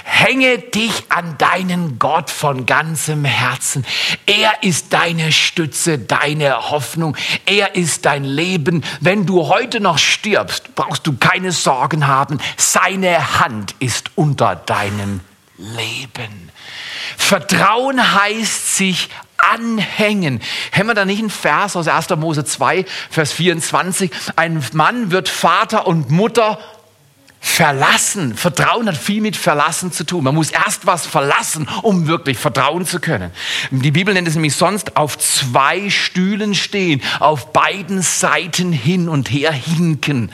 [0.04, 3.85] Hänge dich an deinen Gott von ganzem Herzen.
[4.26, 7.16] Er ist deine Stütze, deine Hoffnung.
[7.46, 8.85] Er ist dein Leben.
[9.00, 12.38] Wenn du heute noch stirbst, brauchst du keine Sorgen haben.
[12.57, 15.20] Seine Hand ist unter deinem
[15.57, 16.50] Leben.
[17.16, 20.40] Vertrauen heißt sich anhängen.
[20.72, 22.11] Haben wir da nicht einen Vers aus 1.
[22.11, 24.11] Mose 2, Vers 24?
[24.37, 26.59] Ein Mann wird Vater und Mutter
[27.40, 28.37] verlassen.
[28.37, 30.24] Vertrauen hat viel mit verlassen zu tun.
[30.24, 33.31] Man muss erst was verlassen, um wirklich vertrauen zu können.
[33.70, 39.31] Die Bibel nennt es nämlich sonst auf zwei Stühlen stehen, auf beiden Seiten hin und
[39.31, 40.33] her hinken.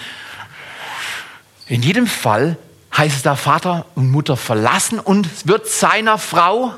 [1.66, 2.56] In jedem Fall
[2.96, 6.74] heißt es da Vater und Mutter verlassen und wird seiner Frau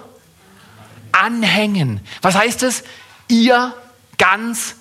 [1.12, 2.00] anhängen.
[2.22, 2.84] Was heißt es?
[3.28, 3.74] Ihr
[4.18, 4.76] ganz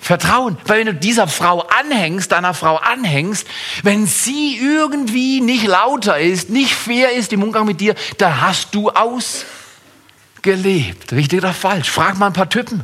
[0.00, 0.56] Vertrauen.
[0.64, 3.46] Weil wenn du dieser Frau anhängst, deiner Frau anhängst,
[3.82, 8.74] wenn sie irgendwie nicht lauter ist, nicht fair ist im Umgang mit dir, dann hast
[8.74, 11.12] du ausgelebt.
[11.12, 11.90] Richtig oder falsch?
[11.90, 12.82] Frag mal ein paar Typen.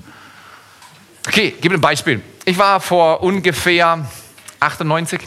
[1.27, 2.23] Okay, gib ein Beispiel.
[2.45, 4.07] Ich war vor ungefähr
[4.61, 5.21] 98,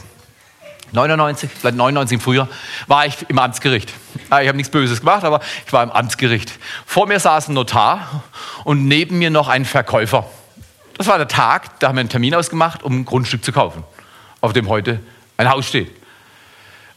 [0.91, 2.47] 99, vielleicht 99 im Frühjahr,
[2.87, 3.93] war ich im Amtsgericht.
[4.29, 6.53] Ah, ich habe nichts Böses gemacht, aber ich war im Amtsgericht.
[6.85, 8.23] Vor mir saß ein Notar
[8.63, 10.29] und neben mir noch ein Verkäufer.
[10.99, 13.85] Das war der Tag, da haben wir einen Termin ausgemacht, um ein Grundstück zu kaufen,
[14.41, 14.99] auf dem heute
[15.37, 15.89] ein Haus steht.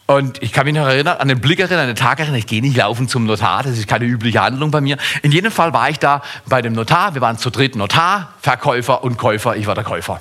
[0.07, 2.49] Und ich kann mich noch erinnern, an den Blick erinnern, an den Tag erinnern, ich
[2.49, 4.99] gehe nicht laufen zum Notar, das ist keine übliche Handlung bei mir.
[5.23, 9.05] In jedem Fall war ich da bei dem Notar, wir waren zu dritt Notar, Verkäufer
[9.05, 10.21] und Käufer, ich war der Käufer.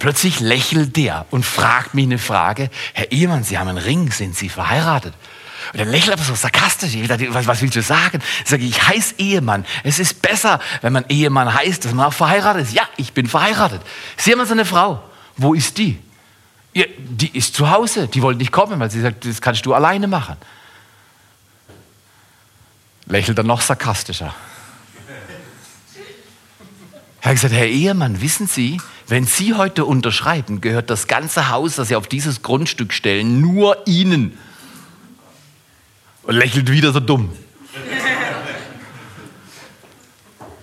[0.00, 2.70] Plötzlich lächelt der und fragt mich eine Frage.
[2.92, 5.14] Herr Ehemann, Sie haben einen Ring, sind Sie verheiratet?
[5.72, 6.94] Und er lächelt aber so sarkastisch.
[6.94, 8.20] Ich dachte, was, was willst du sagen?
[8.44, 9.64] Ich sage, ich heiße Ehemann.
[9.84, 12.72] Es ist besser, wenn man Ehemann heißt, dass man auch verheiratet ist.
[12.74, 13.82] Ja, ich bin verheiratet.
[14.16, 15.02] Sie haben seine Frau.
[15.36, 15.98] Wo ist die?
[16.72, 18.08] Ja, die ist zu Hause.
[18.08, 20.36] Die wollte nicht kommen, weil sie sagt, das kannst du alleine machen.
[23.06, 24.34] Lächelt er noch sarkastischer.
[27.20, 31.76] Er hat gesagt, Herr Ehemann, wissen Sie, wenn Sie heute unterschreiben, gehört das ganze Haus,
[31.76, 34.38] das Sie auf dieses Grundstück stellen, nur Ihnen.
[36.26, 37.30] Und lächelt wieder so dumm.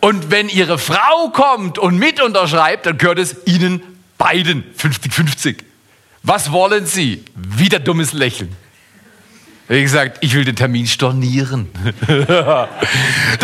[0.02, 3.82] Und wenn Ihre Frau kommt und mit unterschreibt, dann gehört es Ihnen
[4.18, 5.60] beiden 50-50.
[6.24, 7.24] Was wollen Sie?
[7.36, 8.54] Wieder dummes Lächeln.
[9.70, 11.70] Wie gesagt, ich will den Termin stornieren.
[12.08, 12.68] dann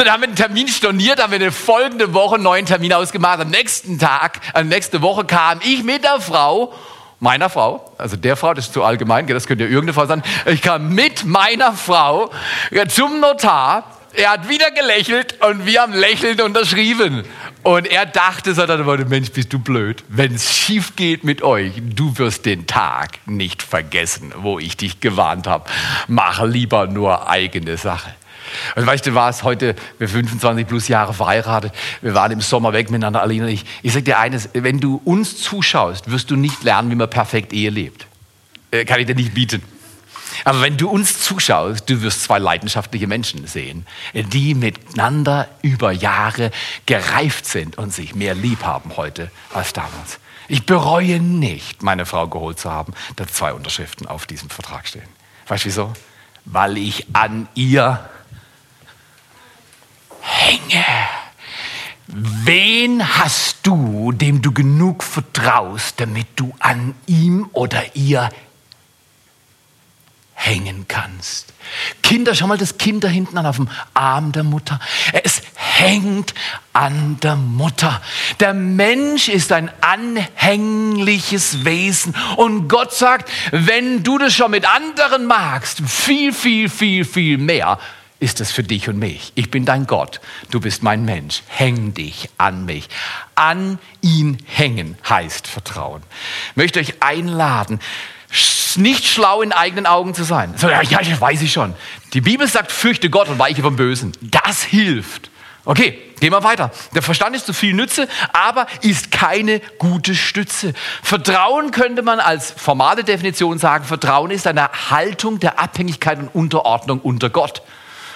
[0.10, 3.40] haben wir den Termin storniert, haben wir eine folgende Woche einen neuen Termin ausgemacht.
[3.40, 6.74] Am nächsten Tag, äh, nächste Woche kam ich mit der Frau,
[7.20, 10.24] meiner Frau, also der Frau, das ist zu allgemein, das könnte ja irgendeine Frau sein.
[10.46, 12.32] Ich kam mit meiner Frau
[12.88, 13.84] zum Notar.
[14.14, 17.24] Er hat wieder gelächelt und wir haben lächelnd unterschrieben.
[17.62, 20.04] Und er dachte so, dann wollte, Mensch, bist du blöd.
[20.08, 25.00] Wenn es schief geht mit euch, du wirst den Tag nicht vergessen, wo ich dich
[25.00, 25.70] gewarnt habe.
[26.08, 28.16] Mach lieber nur eigene Sache.
[28.76, 32.90] Und weißt du was, heute, wir 25 plus Jahre verheiratet, wir waren im Sommer weg
[32.90, 33.66] miteinander, Aline und ich.
[33.82, 37.54] Ich sag dir eines, wenn du uns zuschaust, wirst du nicht lernen, wie man perfekt
[37.54, 38.08] Ehe lebt.
[38.72, 39.62] Äh, kann ich dir nicht bieten.
[40.46, 46.52] Aber wenn du uns zuschaust, du wirst zwei leidenschaftliche Menschen sehen, die miteinander über Jahre
[46.86, 50.20] gereift sind und sich mehr lieb haben heute als damals.
[50.48, 55.08] Ich bereue nicht, meine Frau geholt zu haben, dass zwei Unterschriften auf diesem Vertrag stehen.
[55.48, 55.94] Weißt du wieso?
[56.46, 58.10] Weil ich an ihr
[60.40, 60.86] hänge.
[62.08, 68.30] Wen hast du, dem du genug vertraust, damit du an ihm oder ihr
[70.34, 71.54] hängen kannst.
[72.02, 74.80] Kinder, schau mal das Kind da hinten an auf dem Arm der Mutter.
[75.12, 76.34] Es hängt
[76.72, 78.02] an der Mutter.
[78.40, 82.16] Der Mensch ist ein anhängliches Wesen.
[82.38, 87.78] Und Gott sagt, wenn du das schon mit anderen magst, viel, viel, viel, viel mehr,
[88.20, 89.32] ist es für dich und mich.
[89.36, 90.20] Ich bin dein Gott,
[90.52, 91.44] du bist mein Mensch.
[91.48, 92.90] Häng dich an mich.
[93.36, 96.04] An ihn hängen heißt Vertrauen.
[96.52, 97.80] Ich möchte euch einladen,
[98.76, 100.54] nicht schlau in eigenen Augen zu sein.
[100.56, 101.74] So, ja, ja, das weiß ich schon.
[102.14, 104.12] Die Bibel sagt, fürchte Gott und weiche vom Bösen.
[104.22, 105.32] Das hilft.
[105.66, 106.72] Okay, gehen wir weiter.
[106.94, 110.74] Der Verstand ist zu viel Nütze, aber ist keine gute Stütze.
[111.04, 117.00] Vertrauen könnte man als formale Definition sagen, Vertrauen ist eine Haltung der Abhängigkeit und Unterordnung
[117.02, 117.62] unter Gott.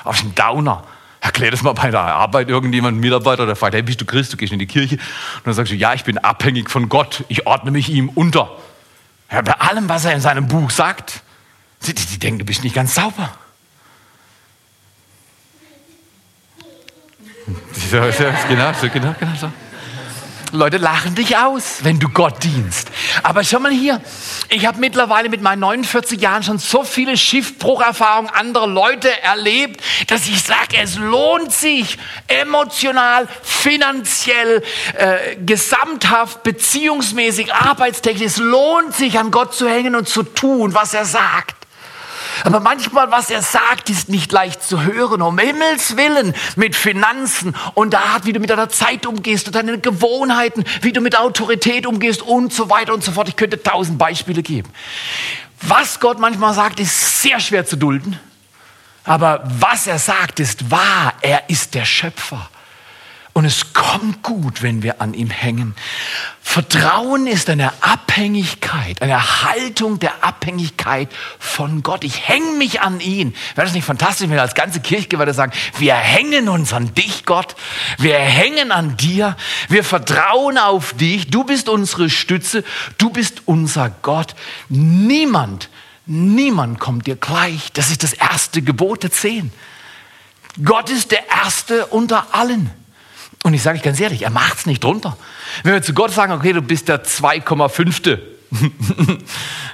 [0.04, 0.84] Auf ein Downer.
[1.22, 4.38] Erklär das mal bei der Arbeit irgendjemand, Mitarbeiter, der fragt, hey, bist du Christ, du
[4.38, 4.96] gehst in die Kirche?
[4.96, 8.52] Und dann sagst du, ja, ich bin abhängig von Gott, ich ordne mich ihm unter.
[9.32, 11.22] Ja, bei allem, was er in seinem Buch sagt,
[11.86, 13.30] die, die denken, du bist nicht ganz sauber.
[17.92, 19.52] genau, genau, genau so.
[20.54, 22.90] Leute lachen dich aus, wenn du Gott dienst.
[23.24, 24.00] Aber schau mal hier,
[24.50, 30.28] ich habe mittlerweile mit meinen 49 Jahren schon so viele Schiffbrucherfahrungen anderer Leute erlebt, dass
[30.28, 34.62] ich sage, es lohnt sich emotional, finanziell,
[34.96, 38.34] äh, gesamthaft, beziehungsmäßig, arbeitstechnisch.
[38.34, 41.63] Es lohnt sich, an Gott zu hängen und zu tun, was er sagt.
[42.44, 45.22] Aber manchmal, was er sagt, ist nicht leicht zu hören.
[45.22, 49.56] Um Himmels Willen mit Finanzen und der Art, wie du mit deiner Zeit umgehst und
[49.56, 53.30] deinen Gewohnheiten, wie du mit Autorität umgehst und so weiter und so fort.
[53.30, 54.70] Ich könnte tausend Beispiele geben.
[55.62, 58.20] Was Gott manchmal sagt, ist sehr schwer zu dulden.
[59.06, 61.14] Aber was er sagt, ist wahr.
[61.22, 62.50] Er ist der Schöpfer.
[63.34, 65.74] Und es kommt gut, wenn wir an ihm hängen.
[66.40, 72.04] Vertrauen ist eine Abhängigkeit, eine Haltung der Abhängigkeit von Gott.
[72.04, 73.34] Ich hänge mich an ihn.
[73.56, 77.26] Wäre das nicht fantastisch, wenn wir als ganze Kirchgemeinde sagen, wir hängen uns an dich,
[77.26, 77.56] Gott.
[77.98, 79.36] Wir hängen an dir.
[79.68, 81.32] Wir vertrauen auf dich.
[81.32, 82.64] Du bist unsere Stütze.
[83.00, 84.36] Du bist unser Gott.
[84.70, 85.70] Niemand,
[86.06, 87.72] niemand kommt dir gleich.
[87.74, 89.52] Das ist das erste Gebot der zehn.
[90.64, 92.70] Gott ist der Erste unter allen.
[93.44, 95.18] Und ich sage euch ganz ehrlich, er macht es nicht drunter.
[95.64, 98.20] Wenn wir zu Gott sagen, okay, du bist der 2,5.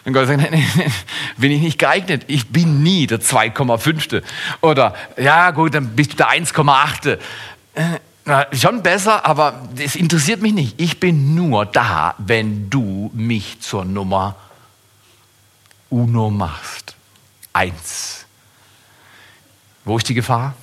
[0.06, 0.92] Und Gott sagt, nee, nee,
[1.38, 2.24] bin ich nicht geeignet.
[2.28, 4.24] Ich bin nie der 2,5.
[4.62, 7.20] Oder, ja gut, dann bist du der 1,8.
[7.76, 10.82] Äh, schon besser, aber das interessiert mich nicht.
[10.82, 14.36] Ich bin nur da, wenn du mich zur Nummer
[15.90, 16.96] Uno machst.
[17.54, 18.26] Eins.
[19.86, 20.56] Wo ist die Gefahr?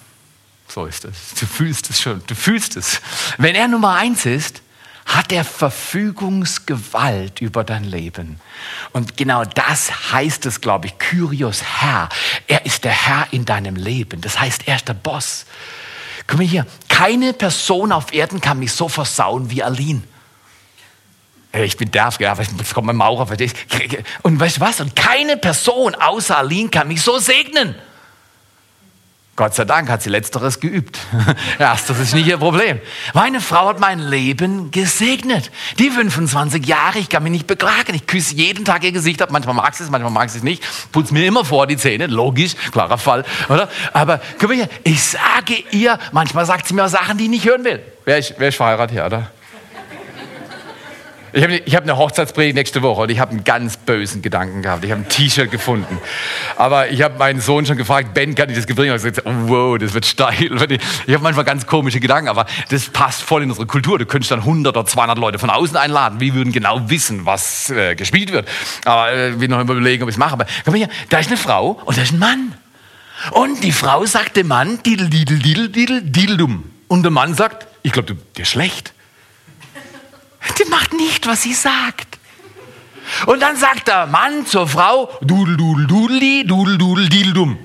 [0.76, 1.32] So ist es.
[1.40, 2.22] Du fühlst es schon.
[2.26, 3.00] Du fühlst es.
[3.38, 4.60] Wenn er Nummer eins ist,
[5.06, 8.38] hat er Verfügungsgewalt über dein Leben.
[8.92, 12.10] Und genau das heißt es, glaube ich, Kyrios Herr.
[12.46, 14.20] Er ist der Herr in deinem Leben.
[14.20, 15.46] Das heißt, er ist der Boss.
[16.26, 20.02] Guck mal hier, keine Person auf Erden kann mich so versauen wie Aline.
[21.54, 23.26] Ich bin derf, ja, jetzt kommt mein Maurer.
[24.20, 24.82] Und weißt du was?
[24.82, 27.76] Und keine Person außer Aline kann mich so segnen.
[29.36, 30.98] Gott sei Dank hat sie letzteres geübt.
[31.58, 32.80] Erstes ist nicht ihr Problem.
[33.12, 35.50] Meine Frau hat mein Leben gesegnet.
[35.78, 37.94] Die 25 Jahre, ich kann mich nicht beklagen.
[37.94, 39.30] Ich küsse jeden Tag ihr Gesicht ab.
[39.30, 40.64] Manchmal mag sie es, manchmal mag sie es nicht.
[40.90, 42.06] Putz mir immer vor die Zähne.
[42.06, 43.68] Logisch, klarer Fall, oder?
[43.92, 47.30] Aber guck mal hier, ich sage ihr, manchmal sagt sie mir auch Sachen, die ich
[47.30, 47.82] nicht hören will.
[48.06, 49.30] Wer ist, wer ist verheiratet hier, oder?
[51.36, 54.62] Ich habe ich hab eine Hochzeitspredigt nächste Woche und ich habe einen ganz bösen Gedanken
[54.62, 54.82] gehabt.
[54.86, 55.98] Ich habe ein T-Shirt gefunden.
[56.56, 58.92] Aber ich habe meinen Sohn schon gefragt, Ben, kann ich das bringen?
[58.92, 60.34] Und ich gesagt, wow, das wird steil.
[61.06, 63.98] Ich habe manchmal ganz komische Gedanken, aber das passt voll in unsere Kultur.
[63.98, 66.20] Du könntest dann 100 oder 200 Leute von außen einladen.
[66.20, 68.48] Wir würden genau wissen, was äh, gespielt wird.
[68.86, 70.32] Aber äh, will noch überlegen, ob ich es mache.
[70.32, 72.54] Aber komm hier, da ist eine Frau und da ist ein Mann.
[73.32, 76.64] Und die Frau sagt dem Mann, didel, didel, didel, didel, dideldum.
[76.88, 78.94] Und der Mann sagt, ich glaube, dir ist schlecht.
[80.58, 82.18] Die macht nicht, was sie sagt.
[83.26, 87.58] Und dann sagt der Mann zur Frau, dudel, dudel, dudeli, dudel, dudel, dildum.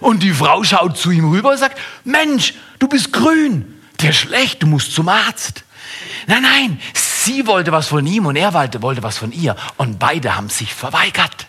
[0.00, 4.18] Und die Frau schaut zu ihm rüber und sagt, Mensch, du bist grün, der ist
[4.18, 5.64] schlecht, du musst zum Arzt.
[6.26, 9.56] Nein, nein, sie wollte was von ihm und er wollte, wollte was von ihr.
[9.76, 11.46] Und beide haben sich verweigert.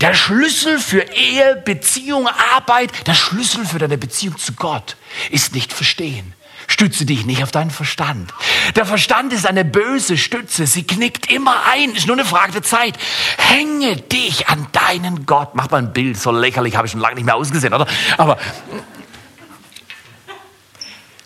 [0.00, 4.96] Der Schlüssel für Ehe, Beziehung, Arbeit, der Schlüssel für deine Beziehung zu Gott
[5.30, 6.34] ist nicht verstehen.
[6.68, 8.32] Stütze dich nicht auf deinen Verstand.
[8.76, 10.66] Der Verstand ist eine böse Stütze.
[10.66, 11.94] Sie knickt immer ein.
[11.94, 12.94] Ist nur eine Frage der Zeit.
[13.38, 15.54] Hänge dich an deinen Gott.
[15.54, 16.18] Mach mal ein Bild.
[16.18, 17.86] So lächerlich habe ich schon lange nicht mehr ausgesehen, oder?
[18.18, 18.36] Aber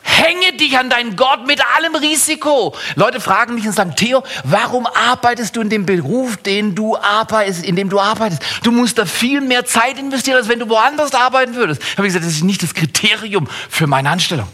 [0.05, 2.77] Hänge dich an deinen Gott mit allem Risiko.
[2.95, 7.65] Leute fragen mich und sagen, Theo, warum arbeitest du in dem Beruf, den du arbeitest,
[7.65, 8.43] in dem du arbeitest?
[8.63, 11.83] Du musst da viel mehr Zeit investieren, als wenn du woanders arbeiten würdest.
[11.97, 14.47] Habe ich gesagt, das ist nicht das Kriterium für meine Anstellung.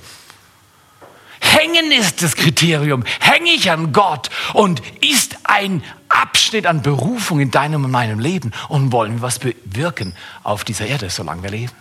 [1.40, 3.04] Hängen ist das Kriterium.
[3.20, 8.52] Hänge ich an Gott und ist ein Abschnitt an Berufung in deinem und meinem Leben
[8.68, 11.72] und wollen wir was bewirken auf dieser Erde, solange wir leben?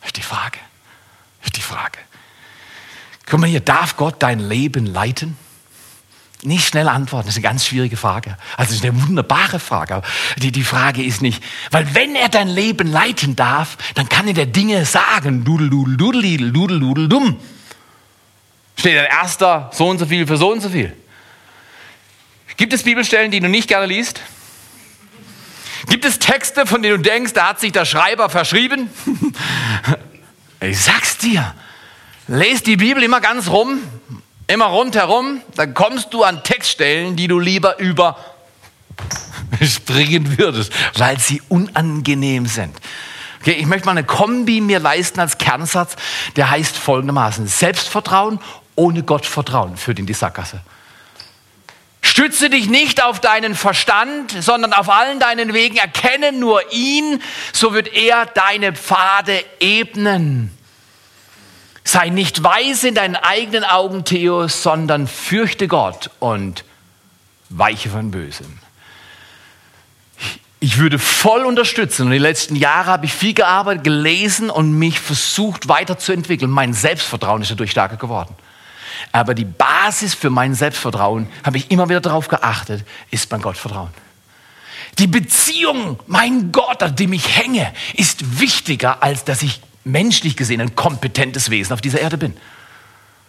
[0.00, 0.58] Das ist die Frage.
[1.40, 1.98] Das ist die Frage.
[3.26, 5.36] Guck mal hier, darf Gott dein Leben leiten?
[6.42, 8.38] Nicht schnell antworten, das ist eine ganz schwierige Frage.
[8.56, 10.00] Also, das ist eine wunderbare Frage.
[10.38, 14.32] Die, die Frage ist nicht, weil wenn er dein Leben leiten darf, dann kann er
[14.32, 15.44] dir Dinge sagen.
[15.44, 17.36] Dudel, dudel, dudel, dudel, dudel, dumm
[18.80, 20.96] steht ein erster so und so viel für so und so viel.
[22.56, 24.20] Gibt es Bibelstellen, die du nicht gerne liest?
[25.88, 28.90] Gibt es Texte, von denen du denkst, da hat sich der Schreiber verschrieben?
[30.62, 31.54] Ich sag's dir,
[32.28, 33.78] lest die Bibel immer ganz rum,
[34.46, 38.18] immer rundherum, dann kommst du an Textstellen, die du lieber über
[39.62, 42.76] springen würdest, weil sie unangenehm sind.
[43.40, 45.96] Okay, ich möchte mal eine Kombi mir leisten als Kernsatz,
[46.36, 48.38] der heißt folgendermaßen: Selbstvertrauen
[48.76, 50.60] ohne Gott Vertrauen führt in die Sackgasse.
[52.02, 55.76] Stütze dich nicht auf deinen Verstand, sondern auf allen deinen Wegen.
[55.76, 60.56] Erkenne nur ihn, so wird er deine Pfade ebnen.
[61.84, 66.64] Sei nicht weise in deinen eigenen Augen, Theo, sondern fürchte Gott und
[67.48, 68.58] weiche von Bösem.
[70.58, 72.06] Ich würde voll unterstützen.
[72.06, 76.50] Und die letzten Jahre habe ich viel gearbeitet, gelesen und mich versucht weiterzuentwickeln.
[76.50, 78.34] Mein Selbstvertrauen ist dadurch stärker geworden.
[79.12, 83.90] Aber die Basis für mein Selbstvertrauen, habe ich immer wieder darauf geachtet, ist mein Gottvertrauen.
[84.98, 90.60] Die Beziehung, mein Gott, an dem ich hänge, ist wichtiger, als dass ich menschlich gesehen
[90.60, 92.36] ein kompetentes Wesen auf dieser Erde bin.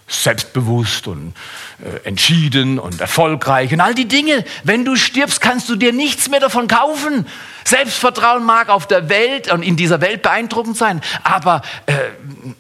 [0.07, 1.33] Selbstbewusst und
[1.81, 4.43] äh, entschieden und erfolgreich und all die Dinge.
[4.65, 7.25] Wenn du stirbst, kannst du dir nichts mehr davon kaufen.
[7.63, 11.93] Selbstvertrauen mag auf der Welt und in dieser Welt beeindruckend sein, aber äh,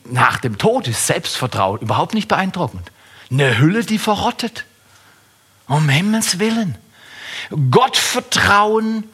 [0.05, 2.89] nach dem Tod ist Selbstvertrauen überhaupt nicht beeindruckend.
[3.31, 4.65] Eine Hülle, die verrottet.
[5.67, 6.77] Um Himmels Willen.
[7.71, 9.05] Gottvertrauen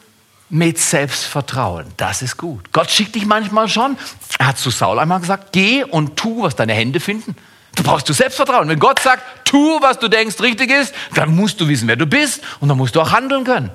[0.50, 1.86] mit Selbstvertrauen.
[1.96, 2.72] Das ist gut.
[2.72, 3.96] Gott schickt dich manchmal schon.
[4.38, 7.36] Er hat zu Saul einmal gesagt, geh und tu, was deine Hände finden.
[7.76, 8.68] Du brauchst du Selbstvertrauen.
[8.68, 12.06] Wenn Gott sagt, tu, was du denkst richtig ist, dann musst du wissen, wer du
[12.06, 13.70] bist und dann musst du auch handeln können.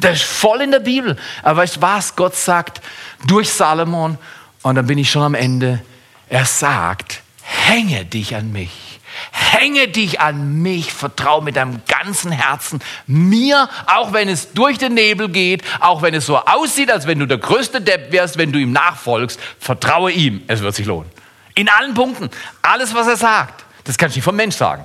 [0.00, 1.16] Das ist voll in der Bibel.
[1.42, 2.16] Aber weißt du was?
[2.16, 2.82] Gott sagt
[3.26, 4.18] durch Salomon,
[4.62, 5.82] und dann bin ich schon am Ende,
[6.28, 8.93] er sagt, hänge dich an mich.
[9.30, 14.94] Hänge dich an mich, vertraue mit deinem ganzen Herzen mir, auch wenn es durch den
[14.94, 18.52] Nebel geht, auch wenn es so aussieht, als wenn du der größte Depp wärst, wenn
[18.52, 21.10] du ihm nachfolgst, vertraue ihm, es wird sich lohnen.
[21.54, 22.30] In allen Punkten,
[22.62, 24.84] alles, was er sagt, das kannst du nicht vom Mensch sagen.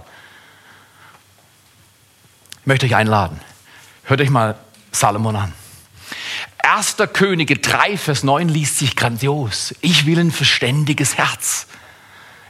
[2.61, 3.39] Ich möchte euch einladen,
[4.03, 4.55] hört euch mal
[4.91, 5.53] Salomon an.
[6.63, 9.73] Erster Könige 3, Vers 9 liest sich grandios.
[9.81, 11.67] Ich will ein verständiges Herz.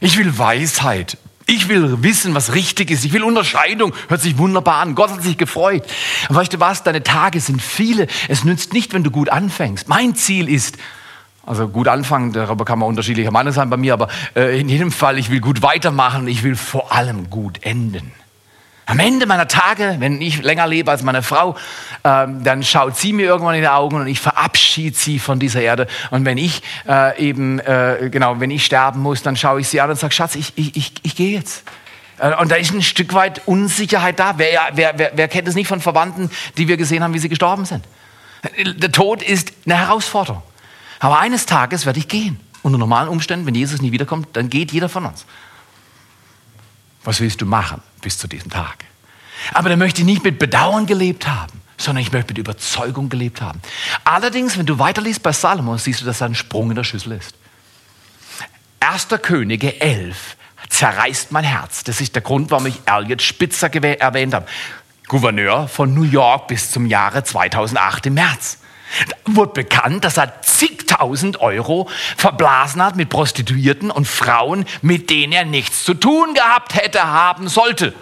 [0.00, 1.16] Ich will Weisheit.
[1.50, 3.04] Ich will wissen, was richtig ist.
[3.04, 3.92] Ich will Unterscheidung.
[4.06, 4.94] Hört sich wunderbar an.
[4.94, 5.82] Gott hat sich gefreut.
[6.28, 6.84] Und weißt du was?
[6.84, 8.06] Deine Tage sind viele.
[8.28, 9.88] Es nützt nicht, wenn du gut anfängst.
[9.88, 10.78] Mein Ziel ist,
[11.44, 14.92] also gut anfangen, darüber kann man unterschiedlicher Meinung sein bei mir, aber äh, in jedem
[14.92, 16.28] Fall, ich will gut weitermachen.
[16.28, 18.12] Ich will vor allem gut enden.
[18.90, 21.56] Am Ende meiner Tage, wenn ich länger lebe als meine Frau,
[22.02, 25.60] ähm, dann schaut sie mir irgendwann in die Augen und ich verabschiede sie von dieser
[25.60, 25.86] Erde.
[26.10, 29.80] Und wenn ich äh, eben, äh, genau, wenn ich sterben muss, dann schaue ich sie
[29.80, 31.62] an und sage, Schatz, ich, ich, ich, ich gehe jetzt.
[32.18, 34.34] Äh, und da ist ein Stück weit Unsicherheit da.
[34.38, 37.28] Wer, wer, wer, wer kennt es nicht von Verwandten, die wir gesehen haben, wie sie
[37.28, 37.84] gestorben sind?
[38.76, 40.42] Der Tod ist eine Herausforderung.
[40.98, 42.40] Aber eines Tages werde ich gehen.
[42.62, 45.26] Unter normalen Umständen, wenn Jesus nie wiederkommt, dann geht jeder von uns.
[47.04, 48.84] Was willst du machen bis zu diesem Tag?
[49.54, 53.40] Aber dann möchte ich nicht mit Bedauern gelebt haben, sondern ich möchte mit Überzeugung gelebt
[53.40, 53.60] haben.
[54.04, 57.12] Allerdings, wenn du weiterliest bei Salomon, siehst du, dass da ein Sprung in der Schüssel
[57.12, 57.34] ist.
[58.80, 60.36] Erster Könige 11
[60.68, 61.84] zerreißt mein Herz.
[61.84, 64.46] Das ist der Grund, warum ich Elliot Spitzer erwähnt habe.
[65.08, 68.58] Gouverneur von New York bis zum Jahre 2008 im März.
[69.24, 75.44] Wurde bekannt, dass er zigtausend Euro verblasen hat mit Prostituierten und Frauen, mit denen er
[75.44, 77.94] nichts zu tun gehabt hätte haben sollte.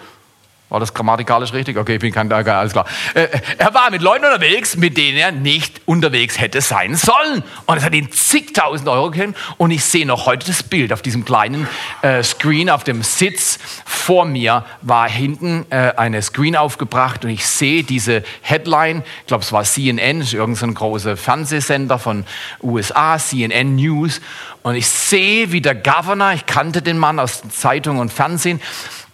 [0.69, 1.77] War das grammatikalisch richtig?
[1.77, 2.85] Okay, ich bin kein Berger, alles klar.
[3.15, 7.43] Äh, er war mit Leuten unterwegs, mit denen er nicht unterwegs hätte sein sollen.
[7.65, 9.33] Und es hat ihn zigtausend Euro gegeben.
[9.57, 11.67] Und ich sehe noch heute das Bild auf diesem kleinen
[12.03, 17.45] äh, Screen, auf dem Sitz vor mir war hinten äh, eine Screen aufgebracht und ich
[17.45, 22.25] sehe diese Headline, ich glaube es war CNN, ist irgendein großer Fernsehsender von
[22.61, 24.21] USA, CNN News.
[24.61, 28.59] Und ich sehe, wie der Governor, ich kannte den Mann aus Zeitung und Fernsehen,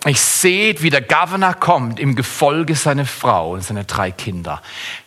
[0.06, 4.62] ich sehe, wie der Governor kommt im Gefolge seiner Frau und seine drei Kinder.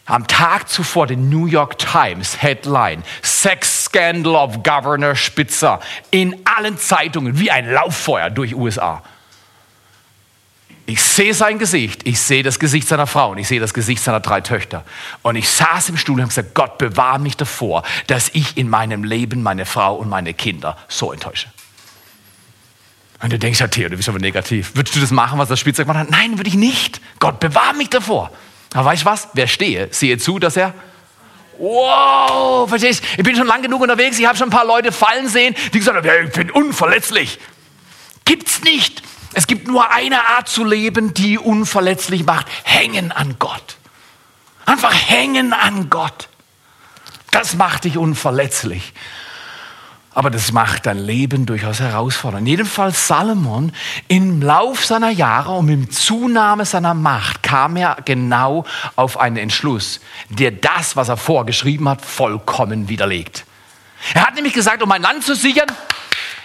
[0.07, 5.81] Am Tag zuvor den New York Times Headline Sex Scandal of Governor Spitzer
[6.11, 9.03] in allen Zeitungen wie ein Lauffeuer durch USA.
[10.87, 14.03] Ich sehe sein Gesicht, ich sehe das Gesicht seiner Frau und ich sehe das Gesicht
[14.03, 14.85] seiner drei Töchter.
[15.23, 18.71] Und ich saß im Stuhl und habe gesagt, Gott bewahre mich davor, dass ich in
[18.71, 21.49] meinem Leben meine Frau und meine Kinder so enttäusche.
[23.21, 24.73] Und du denkst, ja, Theo, du bist aber negativ.
[24.75, 26.11] Würdest du das machen, was das Spielzeug gemacht hat?
[26.11, 27.01] Nein, würde ich nicht.
[27.19, 28.31] Gott bewahre mich davor.
[28.75, 29.29] Aber weißt du was?
[29.35, 30.75] Wer stehe, sehe zu, dass er
[31.61, 35.29] Wow, verstehst Ich bin schon lang genug unterwegs, ich habe schon ein paar Leute fallen
[35.29, 37.41] sehen, die gesagt haben, ja, ich bin unverletzlich.
[38.25, 39.03] Gibt's nicht.
[39.35, 42.47] Es gibt nur eine Art zu leben, die unverletzlich macht.
[42.63, 43.77] Hängen an Gott.
[44.67, 46.29] Einfach hängen an Gott.
[47.33, 48.93] Das macht dich unverletzlich
[50.19, 52.67] aber das macht dein Leben durchaus herausfordernd.
[52.67, 53.71] Fall Salomon,
[54.09, 58.65] im Lauf seiner Jahre und im Zunahme seiner Macht kam er genau
[58.97, 63.45] auf einen Entschluss, der das, was er vorgeschrieben hat, vollkommen widerlegt.
[64.13, 65.69] Er hat nämlich gesagt, um mein Land zu sichern,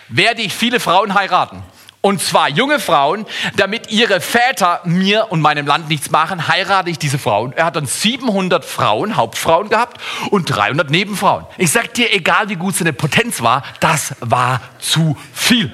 [0.08, 1.64] werde ich viele Frauen heiraten.
[2.06, 3.26] Und zwar junge Frauen,
[3.56, 7.54] damit ihre Väter mir und meinem Land nichts machen, heirate ich diese Frauen.
[7.54, 11.46] Er hat dann 700 Frauen, Hauptfrauen gehabt und 300 Nebenfrauen.
[11.58, 15.72] Ich sag dir, egal wie gut seine Potenz war, das war zu viel.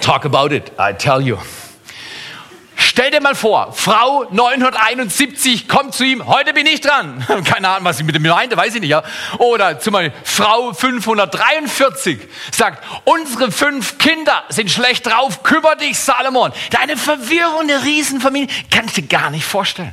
[0.00, 1.36] Talk about it, I tell you.
[2.98, 7.22] Stell dir mal vor, Frau 971 kommt zu ihm, heute bin ich dran.
[7.44, 8.88] Keine Ahnung, was sie mit dem meinte, weiß ich nicht.
[8.88, 9.02] Ja.
[9.36, 12.18] Oder zum Beispiel Frau 543
[12.52, 16.52] sagt, unsere fünf Kinder sind schlecht drauf, kümmere dich, Salomon.
[16.70, 19.92] Deine verwirrende Riesenfamilie, kann ich dir gar nicht vorstellen.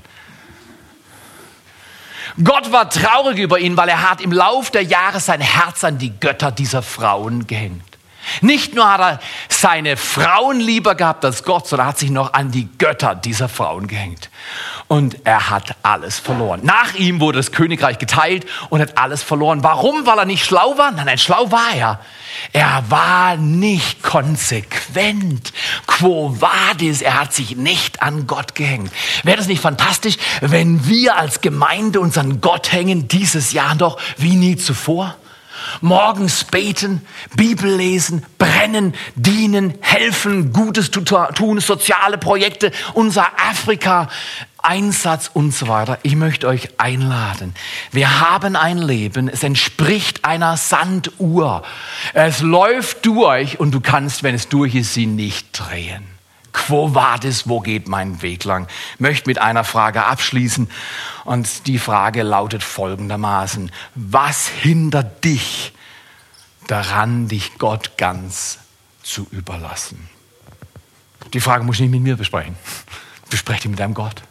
[2.41, 5.97] Gott war traurig über ihn, weil er hat im Lauf der Jahre sein Herz an
[5.97, 7.92] die Götter dieser Frauen gehängt.
[8.41, 9.19] Nicht nur hat er
[9.49, 13.87] seine Frauen lieber gehabt als Gott, sondern hat sich noch an die Götter dieser Frauen
[13.87, 14.29] gehängt.
[14.87, 16.61] Und er hat alles verloren.
[16.63, 19.63] Nach ihm wurde das Königreich geteilt und hat alles verloren.
[19.63, 20.05] Warum?
[20.05, 20.91] Weil er nicht schlau war?
[20.91, 21.99] Nein, nein, schlau war er.
[22.51, 25.53] Er war nicht konsequent.
[25.87, 27.01] Quo vadis?
[27.01, 28.91] Er hat sich nicht an Gott gehängt.
[29.23, 33.97] Wäre das nicht fantastisch, wenn wir als Gemeinde uns an Gott hängen, dieses Jahr noch
[34.17, 35.15] wie nie zuvor?
[35.81, 37.01] Morgens beten,
[37.35, 44.09] Bibel lesen, brennen, dienen, helfen, Gutes tun, soziale Projekte, unser Afrika,
[44.63, 45.99] Einsatz und so weiter.
[46.03, 47.53] Ich möchte euch einladen.
[47.91, 51.63] Wir haben ein Leben, es entspricht einer Sanduhr.
[52.13, 56.12] Es läuft durch und du kannst, wenn es durch ist, sie nicht drehen.
[56.53, 58.67] Quo vadis, wo geht mein Weg lang?
[58.93, 60.69] Ich möchte mit einer Frage abschließen
[61.25, 63.71] und die Frage lautet folgendermaßen.
[63.95, 65.73] Was hindert dich
[66.67, 68.59] daran, dich Gott ganz
[69.01, 70.09] zu überlassen?
[71.33, 72.55] Die Frage muss ich nicht mit mir besprechen.
[73.29, 74.21] Bespreche die mit deinem Gott.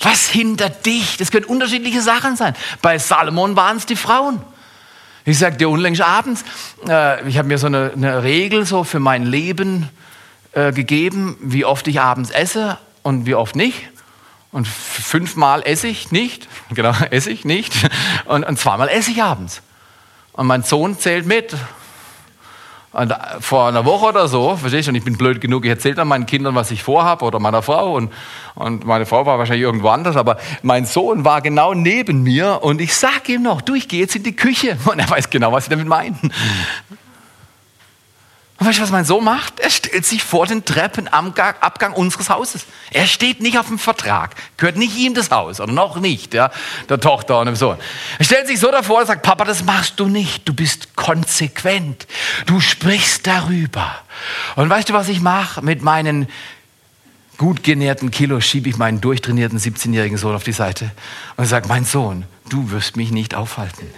[0.00, 1.16] Was hindert dich?
[1.16, 2.54] Das können unterschiedliche Sachen sein.
[2.82, 4.42] Bei Salomon waren es die Frauen.
[5.24, 6.44] Ich sagte dir unlängst abends,
[6.86, 9.88] äh, ich habe mir so eine, eine Regel so für mein Leben
[10.54, 13.88] äh, gegeben, wie oft ich abends esse und wie oft nicht.
[14.52, 17.72] Und fünfmal esse ich nicht, genau, esse ich nicht.
[18.24, 19.62] Und, und zweimal esse ich abends.
[20.32, 21.54] Und mein Sohn zählt mit.
[22.92, 25.96] Und vor einer Woche oder so, verstehst du, und ich bin blöd genug, ich erzähle
[25.96, 28.12] dann meinen Kindern, was ich vorhabe oder meiner Frau und,
[28.54, 32.80] und meine Frau war wahrscheinlich irgendwo anders, aber mein Sohn war genau neben mir und
[32.80, 35.50] ich sage ihm noch, du, ich gehe jetzt in die Küche und er weiß genau,
[35.50, 36.14] was ich damit meine.
[38.64, 39.60] Und weißt du, was mein Sohn macht?
[39.60, 42.64] Er stellt sich vor den Treppenabgang unseres Hauses.
[42.90, 44.34] Er steht nicht auf dem Vertrag.
[44.56, 46.50] Gehört nicht ihm das Haus oder noch nicht, ja,
[46.88, 47.76] der Tochter und dem Sohn.
[48.18, 50.48] Er stellt sich so davor und sagt, Papa, das machst du nicht.
[50.48, 52.06] Du bist konsequent.
[52.46, 53.96] Du sprichst darüber.
[54.56, 56.26] Und weißt du, was ich mache mit meinen
[57.36, 58.46] gut genährten Kilos?
[58.46, 60.90] Schiebe ich meinen durchtrainierten 17-jährigen Sohn auf die Seite
[61.36, 63.90] und sage, mein Sohn, du wirst mich nicht aufhalten.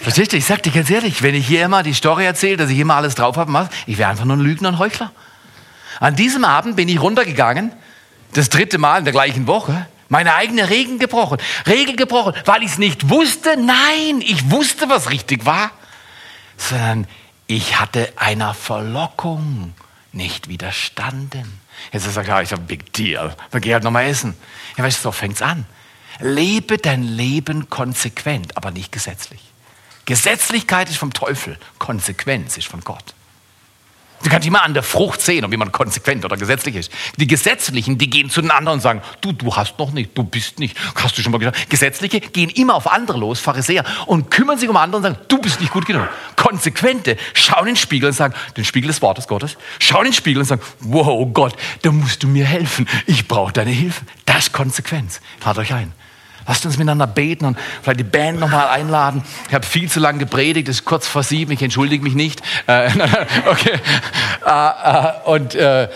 [0.00, 0.36] Verstehst du?
[0.36, 2.96] Ich sag dir ganz ehrlich, wenn ich hier immer die Story erzähle, dass ich immer
[2.96, 5.12] alles drauf habe, ich wäre einfach nur ein Lügner und Heuchler.
[6.00, 7.72] An diesem Abend bin ich runtergegangen,
[8.32, 11.38] das dritte Mal in der gleichen Woche, meine eigene Regel gebrochen.
[11.66, 13.56] Regel gebrochen, weil ich es nicht wusste.
[13.56, 15.70] Nein, ich wusste, was richtig war.
[16.56, 17.06] Sondern
[17.46, 19.74] ich hatte einer Verlockung
[20.12, 21.60] nicht widerstanden.
[21.92, 23.34] Jetzt sagt er, ich sage, big deal.
[23.50, 24.34] Dann geh halt nochmal essen.
[24.76, 25.66] Ja, weißt du, so fängt's an.
[26.20, 29.40] Lebe dein Leben konsequent, aber nicht gesetzlich.
[30.06, 33.14] Gesetzlichkeit ist vom Teufel, Konsequenz ist von Gott.
[34.22, 36.90] Du kannst immer an der Frucht sehen, ob jemand konsequent oder gesetzlich ist.
[37.16, 40.24] Die Gesetzlichen, die gehen zu den anderen und sagen, du, du hast noch nicht, du
[40.24, 40.76] bist nicht.
[40.94, 41.68] Hast du schon mal gesagt?
[41.68, 45.38] Gesetzliche gehen immer auf andere los, Pharisäer, und kümmern sich um andere und sagen, du
[45.38, 46.08] bist nicht gut genug.
[46.34, 50.14] Konsequente schauen in den Spiegel und sagen, den Spiegel des Wortes Gottes, schauen in den
[50.14, 52.88] Spiegel und sagen, wow, Gott, da musst du mir helfen.
[53.06, 54.04] Ich brauche deine Hilfe.
[54.24, 55.20] Das ist Konsequenz.
[55.40, 55.92] Fahrt euch ein.
[56.46, 59.22] Lasst uns miteinander beten und vielleicht die Band nochmal einladen.
[59.48, 62.40] Ich habe viel zu lange gepredigt, es ist kurz vor sieben, ich entschuldige mich nicht.
[62.66, 62.90] Äh,
[63.46, 63.78] okay.
[64.46, 65.88] Äh, äh, und äh, äh,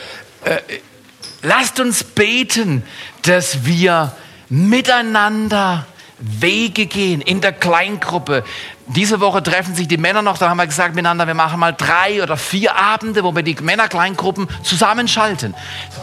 [1.42, 2.82] lasst uns beten,
[3.22, 4.12] dass wir
[4.48, 5.86] miteinander
[6.18, 8.44] Wege gehen in der Kleingruppe.
[8.96, 11.72] Diese Woche treffen sich die Männer noch, da haben wir gesagt miteinander, wir machen mal
[11.72, 15.54] drei oder vier Abende, wo wir die Männerkleingruppen zusammenschalten.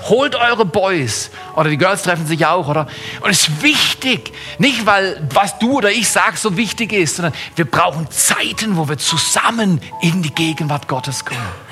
[0.08, 2.88] Holt eure Boys oder die Girls treffen sich auch, oder?
[3.20, 7.34] Und es ist wichtig, nicht weil was du oder ich sag so wichtig ist, sondern
[7.58, 11.67] wir brauchen Zeiten, wo wir zusammen in die Gegenwart Gottes kommen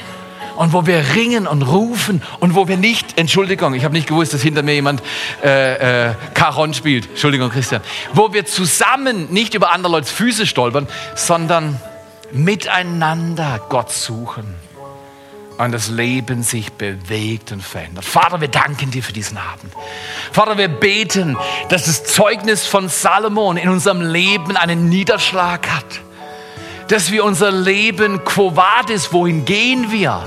[0.56, 4.34] und wo wir ringen und rufen und wo wir nicht, Entschuldigung, ich habe nicht gewusst,
[4.34, 5.02] dass hinter mir jemand
[5.44, 7.82] äh, äh, Caron spielt, Entschuldigung Christian,
[8.14, 11.80] wo wir zusammen nicht über andere Leute Füße stolpern, sondern
[12.32, 14.56] miteinander Gott suchen
[15.58, 18.04] und das Leben sich bewegt und verändert.
[18.04, 19.74] Vater, wir danken dir für diesen Abend.
[20.32, 21.38] Vater, wir beten,
[21.70, 26.02] dass das Zeugnis von Salomon in unserem Leben einen Niederschlag hat
[26.88, 30.24] dass wir unser Leben quo vadis, wohin gehen wir?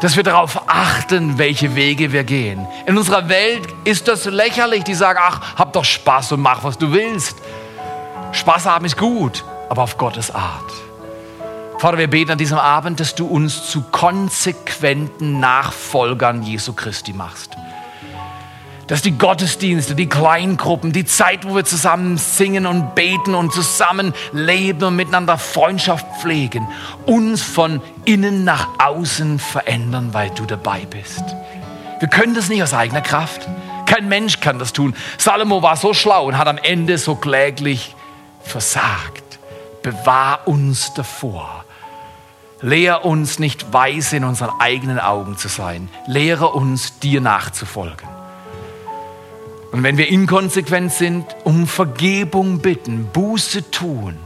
[0.00, 2.66] Dass wir darauf achten, welche Wege wir gehen.
[2.86, 6.78] In unserer Welt ist das lächerlich, die sagen, ach, hab doch Spaß und mach, was
[6.78, 7.36] du willst.
[8.32, 10.72] Spaß haben ist gut, aber auf Gottes Art.
[11.78, 17.56] Vater, wir beten an diesem Abend, dass du uns zu konsequenten Nachfolgern Jesu Christi machst.
[18.90, 24.12] Dass die Gottesdienste, die Kleingruppen, die Zeit, wo wir zusammen singen und beten und zusammen
[24.32, 26.66] leben und miteinander Freundschaft pflegen,
[27.06, 31.22] uns von innen nach außen verändern, weil du dabei bist.
[32.00, 33.48] Wir können das nicht aus eigener Kraft.
[33.86, 34.96] Kein Mensch kann das tun.
[35.18, 37.94] Salomo war so schlau und hat am Ende so kläglich
[38.42, 39.38] versagt.
[39.84, 41.64] Bewahr uns davor.
[42.60, 45.88] Lehr uns nicht weise in unseren eigenen Augen zu sein.
[46.08, 48.19] Lehre uns, dir nachzufolgen.
[49.72, 54.16] Und wenn wir inkonsequent sind, um Vergebung bitten, Buße tun.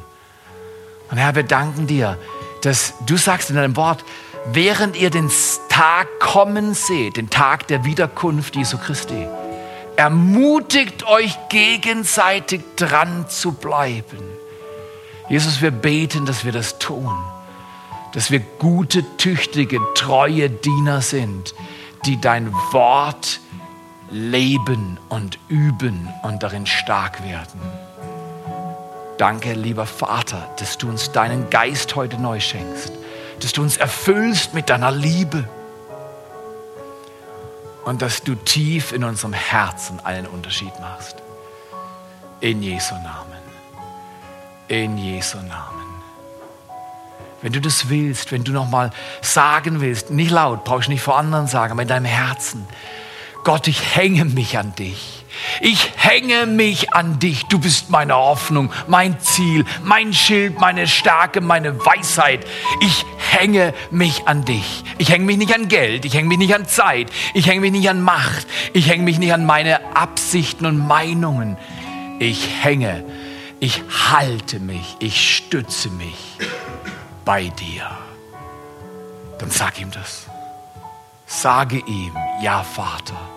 [1.10, 2.18] Und Herr, wir danken dir,
[2.62, 4.04] dass du sagst in deinem Wort,
[4.52, 5.30] während ihr den
[5.68, 9.26] Tag kommen seht, den Tag der Wiederkunft Jesu Christi,
[9.96, 14.18] ermutigt euch gegenseitig dran zu bleiben.
[15.28, 17.14] Jesus, wir beten, dass wir das tun,
[18.12, 21.54] dass wir gute, tüchtige, treue Diener sind,
[22.06, 23.40] die dein Wort
[24.10, 27.60] leben und üben und darin stark werden.
[29.18, 32.92] Danke, lieber Vater, dass du uns deinen Geist heute neu schenkst,
[33.40, 35.48] dass du uns erfüllst mit deiner Liebe
[37.84, 41.16] und dass du tief in unserem Herzen einen Unterschied machst.
[42.40, 43.42] In Jesu Namen.
[44.68, 45.84] In Jesu Namen.
[47.42, 48.90] Wenn du das willst, wenn du nochmal
[49.20, 52.66] sagen willst, nicht laut, brauchst du nicht vor anderen sagen, aber in deinem Herzen,
[53.44, 55.26] Gott, ich hänge mich an dich.
[55.60, 57.44] Ich hänge mich an dich.
[57.44, 62.46] Du bist meine Hoffnung, mein Ziel, mein Schild, meine Stärke, meine Weisheit.
[62.80, 64.82] Ich hänge mich an dich.
[64.96, 67.72] Ich hänge mich nicht an Geld, ich hänge mich nicht an Zeit, ich hänge mich
[67.72, 71.58] nicht an Macht, ich hänge mich nicht an meine Absichten und Meinungen.
[72.20, 73.04] Ich hänge,
[73.60, 76.38] ich halte mich, ich stütze mich
[77.26, 77.90] bei dir.
[79.38, 80.26] Dann sag ihm das.
[81.26, 83.33] Sage ihm, ja Vater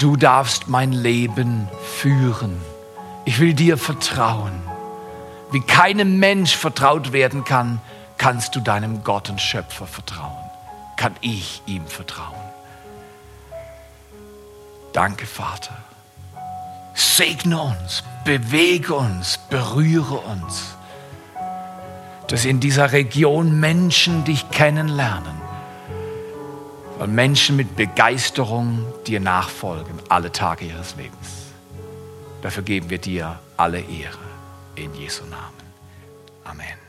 [0.00, 2.58] Du darfst mein Leben führen.
[3.26, 4.62] Ich will dir vertrauen.
[5.52, 7.82] Wie keinem Mensch vertraut werden kann,
[8.16, 10.50] kannst du deinem Gott und Schöpfer vertrauen.
[10.96, 12.40] Kann ich ihm vertrauen.
[14.94, 15.76] Danke, Vater.
[16.94, 20.76] Segne uns, bewege uns, berühre uns,
[22.28, 25.39] dass in dieser Region Menschen dich kennenlernen
[27.00, 31.46] und Menschen mit Begeisterung dir nachfolgen alle Tage ihres Lebens.
[32.42, 34.18] Dafür geben wir dir alle Ehre
[34.76, 35.60] in Jesu Namen.
[36.44, 36.79] Amen.